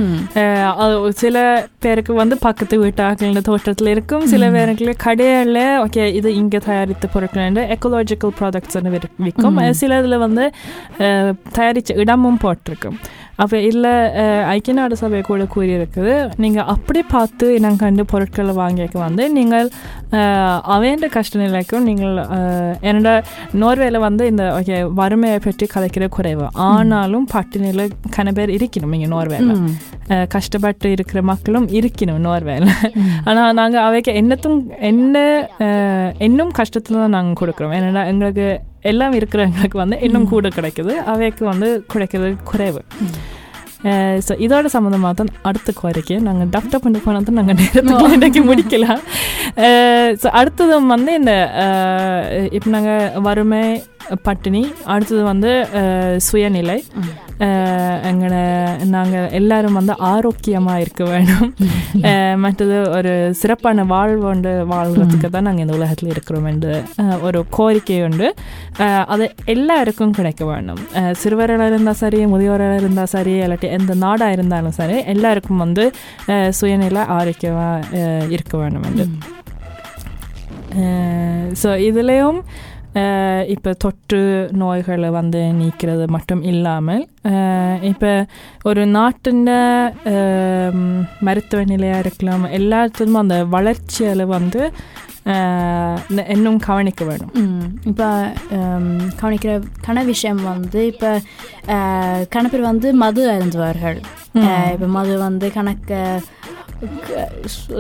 அது 0.83 1.13
சில 1.13 1.67
பேருக்கு 1.79 2.15
வந்து 2.15 2.39
பக்கத்து 2.39 2.85
வீட்டாக்கள் 2.85 3.41
தோட்டத்தில் 3.41 3.87
இருக்கும் 3.87 4.27
சில 4.27 4.51
பேருக்கு 4.51 4.95
கடையில் 4.97 5.57
ஓகே 5.57 6.13
இது 6.13 6.35
இங்கே 6.35 6.59
தயாரித்த 6.59 7.07
பொருட்கள் 7.07 7.43
எக்கோலாஜிக்கல் 7.77 8.37
ப்ராடக்ட்ஸ் 8.41 8.79
விற்கும். 9.17 9.73
சில 9.73 9.99
இதில் 9.99 10.19
வந்து 10.19 10.53
தயாரித்த 11.53 11.95
இடமும் 11.95 12.39
போட்டிருக்கும். 12.39 12.99
அப்போ 13.43 13.57
இல்லை 13.71 13.93
ஐக்கிய 14.53 14.75
நாடு 14.79 14.95
சபை 15.01 15.21
கூட 15.29 15.45
கூறியிருக்குது. 15.55 16.15
நீங்கள் 16.43 16.69
அப்படி 16.75 17.01
பார்த்து 17.15 17.47
இனம் 17.59 17.79
கண்டு 17.83 18.03
பொருட்களை 18.13 18.53
வாங்கிக்க 18.61 18.97
வந்து 19.07 19.25
நீங்கள் 19.39 19.69
அவேண்ட 20.75 21.07
கஷ்ட 21.17 21.41
நிலைக்கும் 21.45 21.87
நீங்கள் 21.89 22.15
என்னோட 22.91 23.15
நோர்வேல 23.63 24.01
வந்து 24.09 24.27
இந்த 24.33 24.45
ஓகே 24.59 24.77
வறுமையை 25.01 25.39
பற்றி 25.47 25.67
கலைக்கிற 25.75 26.07
குறைவு. 26.17 26.47
ஆனாலும் 26.69 27.27
பட்டினியில் 27.35 27.95
கன 28.17 28.35
பேர் 28.39 28.55
இருக்கணும் 28.59 28.95
இங்கே 28.99 29.11
நோர்வேல. 29.15 29.57
கஷ்டப்பட்டு 30.35 30.89
இருக்கிற 30.97 31.19
மக்களும் 31.33 31.67
இருக்கணும் 31.79 32.23
நோர்வேல. 32.29 32.69
ஆனால் 33.31 33.57
நாங்கள் 33.61 33.85
அவைக்கு 33.89 34.13
என்னத்தும் 34.21 34.59
என்ன 34.91 35.25
இன்னும் 36.29 36.55
கஷ்டத்தில் 36.61 37.03
தான் 37.03 37.17
நாங்கள் 37.19 37.41
கொடுக்குறோம். 37.43 37.75
ஏன்னா 37.79 38.05
எங்களுக்கு 38.13 38.47
எல்லாம் 38.91 39.15
இருக்கிறவங்களுக்கு 39.19 39.79
வந்து 39.83 39.97
இன்னும் 40.07 40.33
கூட 40.35 40.49
கிடைக்குது. 40.57 40.93
அவைக்கு 41.13 41.43
வந்து 41.53 41.69
கிடைக்கிறது 41.93 42.31
குறைவு. 42.51 42.83
ஸோ 44.27 44.33
இதோட 44.45 44.67
சம்மந்தமாக 44.75 45.15
தான் 45.19 45.33
அடுத்த 45.49 45.71
கோரிக்கை. 45.81 46.17
நாங்கள் 46.27 46.51
டாக்டர் 46.55 46.83
பண்ணி 46.85 47.01
போனது 47.07 47.35
நாங்கள் 47.39 47.59
நேரத்துக்கு 47.61 48.15
இன்றைக்கி 48.19 48.41
முடிக்கலாம் 48.51 49.03
ஸோ 50.23 50.29
அடுத்ததும் 50.41 50.93
வந்து 50.95 51.11
இந்த 51.21 51.33
இப்போ 52.59 52.71
நாங்கள் 52.77 53.21
வறுமை 53.27 53.65
பட்டினி 54.27 54.63
அடுத்தது 54.93 55.23
வந்து 55.33 55.51
சுயநிலை. 56.27 56.79
எங்களை 58.11 58.43
நாங்கள் 58.95 59.31
எல்லாரும் 59.39 59.79
வந்து 59.79 59.95
ஆரோக்கியமாக 60.11 60.83
இருக்க 60.85 61.05
வேணும் 61.13 61.49
மற்றது 62.45 62.77
ஒரு 62.97 63.13
சிறப்பான 63.41 63.85
வாழ்வு 63.93 64.23
வாழ்கிறதுக்கு 64.73 65.29
தான் 65.37 65.47
நாங்கள் 65.49 65.65
இந்த 65.67 65.77
உலகத்தில் 65.79 66.13
இருக்கிறோம் 66.15 66.49
என்று 66.53 66.75
ஒரு 67.29 67.41
கோரிக்கை 67.57 67.99
உண்டு. 68.09 68.29
அது 69.15 69.27
எல்லாருக்கும் 69.55 70.17
கிடைக்க 70.19 70.45
வேணும் 70.53 70.83
சிறுவர்களாக 71.23 71.71
இருந்தால் 71.73 72.01
சரி 72.03 72.21
முதியோராக 72.35 72.81
இருந்தால் 72.83 73.13
சரி 73.15 73.35
இல்லாட்டி 73.47 73.71
எந்த 73.79 73.95
நாடாக 74.05 74.37
இருந்தாலும் 74.37 74.77
சரி 74.81 74.99
எல்லாருக்கும் 75.15 75.65
வந்து 75.65 75.87
சுயநிலை 76.61 77.05
ஆரோக்கியமாக 77.19 78.05
இருக்க 78.37 78.55
வேணும் 78.63 78.87
என்று. 78.91 79.07
ஸோ 81.63 81.71
இதுலேயும் 81.89 82.39
இப்போ 83.47 83.71
தொற்று 83.75 84.21
நோய்களை 84.53 85.09
வந்து 85.11 85.41
நீக்கிறது 85.53 86.05
மட்டும் 86.07 86.43
இல்லாமல் 86.43 87.05
இப்போ 87.83 88.13
ஒரு 88.63 88.83
நாட்டின் 88.89 89.43
மருத்துவ 91.21 91.63
நிலையாக 91.65 92.03
இருக்கலாம் 92.05 92.45
எல்லாத்துக்கும் 92.51 93.23
அந்த 93.23 93.39
வளர்ச்சியில் 93.47 94.25
வந்து 94.27 94.63
இன்னும் 96.29 96.59
கவனிக்க 96.61 97.03
வேணும் 97.05 97.35
இப்போ 97.85 98.09
கவனிக்கிற 99.21 99.53
கன 99.87 100.05
விஷயம் 100.05 100.43
வந்து 100.45 100.81
இப்போ 100.87 101.11
கன 102.29 102.45
பேர் 102.49 102.63
வந்து 102.63 102.89
மது 102.95 103.23
அருந்துவார்கள் 103.31 103.99
இப்போ 104.73 104.89
மது 104.89 105.15
வந்து 105.19 105.49
கணக்க 105.51 105.93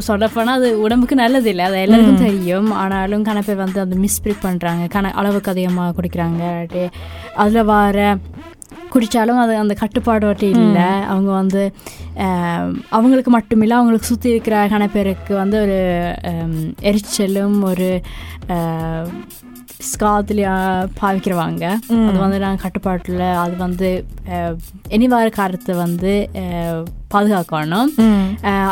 சொல்லப்போனால் 0.08 0.58
அது 0.58 0.68
உடம்புக்கு 0.84 1.16
நல்லது 1.22 1.48
இல்லை 1.52 1.64
அது 1.64 1.80
எல்லாருக்கும் 1.84 2.24
தெரியும். 2.28 2.70
ஆனாலும் 2.82 3.24
கன 3.28 3.42
பேர் 3.46 3.62
வந்து 3.64 3.80
அந்த 3.84 3.96
மிஸ்பிரிக் 4.04 4.44
பண்ணுறாங்க 4.46 4.84
கண 4.96 5.10
அளவுக்கு 5.20 5.52
அதிகமாக 5.54 5.94
குடிக்கிறாங்க. 5.98 6.42
அதில் 7.42 7.68
வர 7.74 8.16
குடித்தாலும் 8.92 9.40
அது 9.40 9.52
அந்த 9.56 9.74
கட்டுப்பாடு 9.74 10.24
வட்டி 10.26 10.46
இல்லை. 10.56 10.84
அவங்க 11.08 11.30
வந்து 11.32 11.62
அவங்களுக்கு 12.90 13.30
மட்டுமில்லை 13.30 13.74
அவங்களுக்கு 13.76 14.06
சுற்றி 14.06 14.28
இருக்கிற 14.30 14.56
கன 14.68 14.88
பேருக்கு 14.92 15.32
வந்து 15.34 15.56
ஒரு 15.60 15.78
எரிச்சலும் 16.82 17.58
ஒரு 17.64 17.88
ஸ்காத்துலையா 19.88 20.52
பாவிக்கிறவாங்க 20.98 21.64
அது 22.04 22.18
வந்து 22.18 22.38
நாங்கள் 22.38 22.62
கட்டுப்பாட்டில் 22.62 23.24
அது 23.38 23.54
வந்து 23.58 23.88
அஹ், 24.30 24.54
இனி 24.88 25.06
வர 25.12 25.28
காலத்தை 25.32 25.74
வந்து 25.80 26.12
பாதுகாக்கணும். 27.14 27.90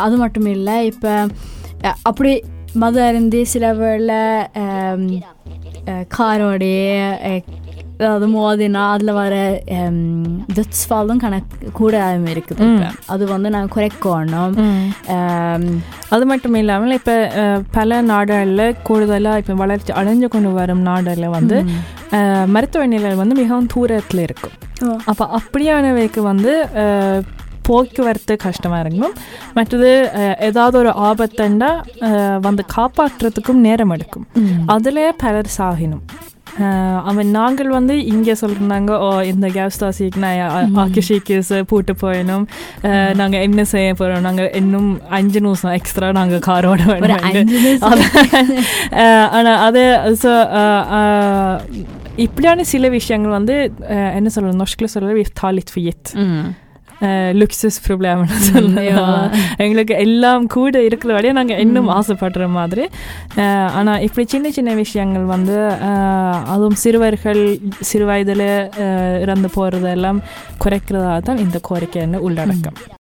அது 0.01 0.17
மட்டும் 0.17 0.49
இல்லை 0.49 0.77
இப்போ 0.87 1.13
அப்படி 2.03 2.33
மது 2.77 3.01
அருந்தி 3.03 3.41
சில 3.51 3.73
வேளை 3.75 4.21
காரோடைய 6.15 6.81
அதாவது 7.97 8.27
மோதினா 8.35 8.83
அதில் 8.95 9.13
வர 9.19 9.35
தட்ஸ்ஃபாலும் 10.57 11.21
கணக்கு 11.25 11.71
கூட 11.81 11.97
இருக்குது. 12.33 12.67
அது 13.15 13.25
வந்து 13.35 13.49
நாங்கள் 13.55 13.75
குறைக்கணும் 13.75 14.57
அது 16.15 16.25
மட்டும் 16.31 16.57
இல்லாமல் 16.63 16.97
இப்போ 16.99 17.17
பல 17.77 18.01
நாடுகளில் 18.13 18.65
கூடுதலாக 18.89 19.43
இப்போ 19.43 19.57
வளர்ச்சி 19.65 19.93
அடைஞ்சு 20.01 20.29
கொண்டு 20.35 20.53
வரும் 20.61 20.83
நாடுகளில் 20.91 21.35
வந்து 21.39 21.59
மருத்துவ 22.57 22.89
நிலை 22.95 23.13
வந்து 23.23 23.37
மிகவும் 23.43 23.71
தூரத்தில் 23.75 24.25
இருக்கும். 24.27 24.57
அப்போ 25.11 25.25
அப்படியானவைக்கு 25.39 26.21
வந்து 26.33 26.53
போக்குவரத்து 27.67 28.35
கஷ்டமாக 28.45 28.83
இருக்கும் 28.85 29.15
மற்றது 29.57 29.91
ஏதாவது 30.49 30.77
ஒரு 30.83 30.93
ஆபத்துண்டா 31.09 31.71
வந்து 32.47 32.63
காப்பாற்றுறதுக்கும் 32.77 33.65
நேரம் 33.69 33.95
எடுக்கும். 33.97 34.27
அதிலே 34.75 35.07
பலர் 35.25 35.55
சாகினும். 35.59 36.05
அவன் 37.05 37.31
நாங்கள் 37.31 37.69
வந்து 37.69 38.05
இங்கே 38.05 38.33
சொல்கிறாங்க 38.33 38.99
ஓ 38.99 39.21
இந்த 39.21 39.49
கேஸ் 39.49 39.85
தாசிக்கு 39.85 40.17
நான் 40.17 40.75
ஆக்கிஷிக்கு 40.77 41.63
பூட்டு 41.63 41.95
போயிடும் 42.03 42.47
நாங்கள் 43.15 43.41
என்ன 43.41 43.65
செய்ய 43.65 43.95
போகிறோம் 43.95 44.21
நாங்கள் 44.21 44.51
இன்னும் 44.53 45.01
அஞ்சு 45.09 45.41
நிமிஷம் 45.41 45.73
எக்ஸ்ட்ரா 45.73 46.13
நாங்கள் 46.13 46.39
காரோட. 46.47 46.81
ஆனால் 49.29 49.59
அது 49.59 49.81
ஸோ 50.23 50.33
இப்படியான 52.17 52.65
சில 52.65 52.89
விஷயங்கள் 52.89 53.31
வந்து 53.31 53.73
என்ன 53.89 54.29
சொல்கிறது 54.29 54.65
நொஷ்கில் 54.65 54.85
சொல்கிறது 54.85 55.21
vi 55.23 55.25
tar 55.41 56.62
lite 57.03 57.09
för 57.09 57.11
gitt 57.11 57.29
ம். 57.29 57.39
லுக்ஸஸ்ப்ராப்ளம்னு 57.39 58.39
சொல்லலாம் 58.47 59.33
எங்களுக்கு 59.59 59.95
எல்லாம் 59.97 60.47
கூட 60.47 60.83
இருக்கிற 60.83 61.13
வரையும் 61.13 61.37
நாங்கள் 61.37 61.59
இன்னும் 61.59 61.91
ஆசைப்படுற 61.91 62.49
மாதிரி 62.51 62.85
ஆனால் 63.75 64.03
இப்படி 64.03 64.27
சின்ன 64.27 64.51
சின்ன 64.51 64.75
விஷயங்கள் 64.75 65.27
வந்து 65.27 65.57
அதுவும் 66.47 66.75
சிறுவர்கள் 66.77 67.43
சிறு 67.83 68.05
வயதில் 68.05 68.47
இறந்து 69.23 69.51
போகிறதெல்லாம் 69.55 70.21
குறைக்கிறதா 70.65 71.15
தான் 71.21 71.39
இந்த 71.39 71.61
கோரிக்கைன்னு 71.71 72.21
உள்ளடக்கம் 72.21 73.01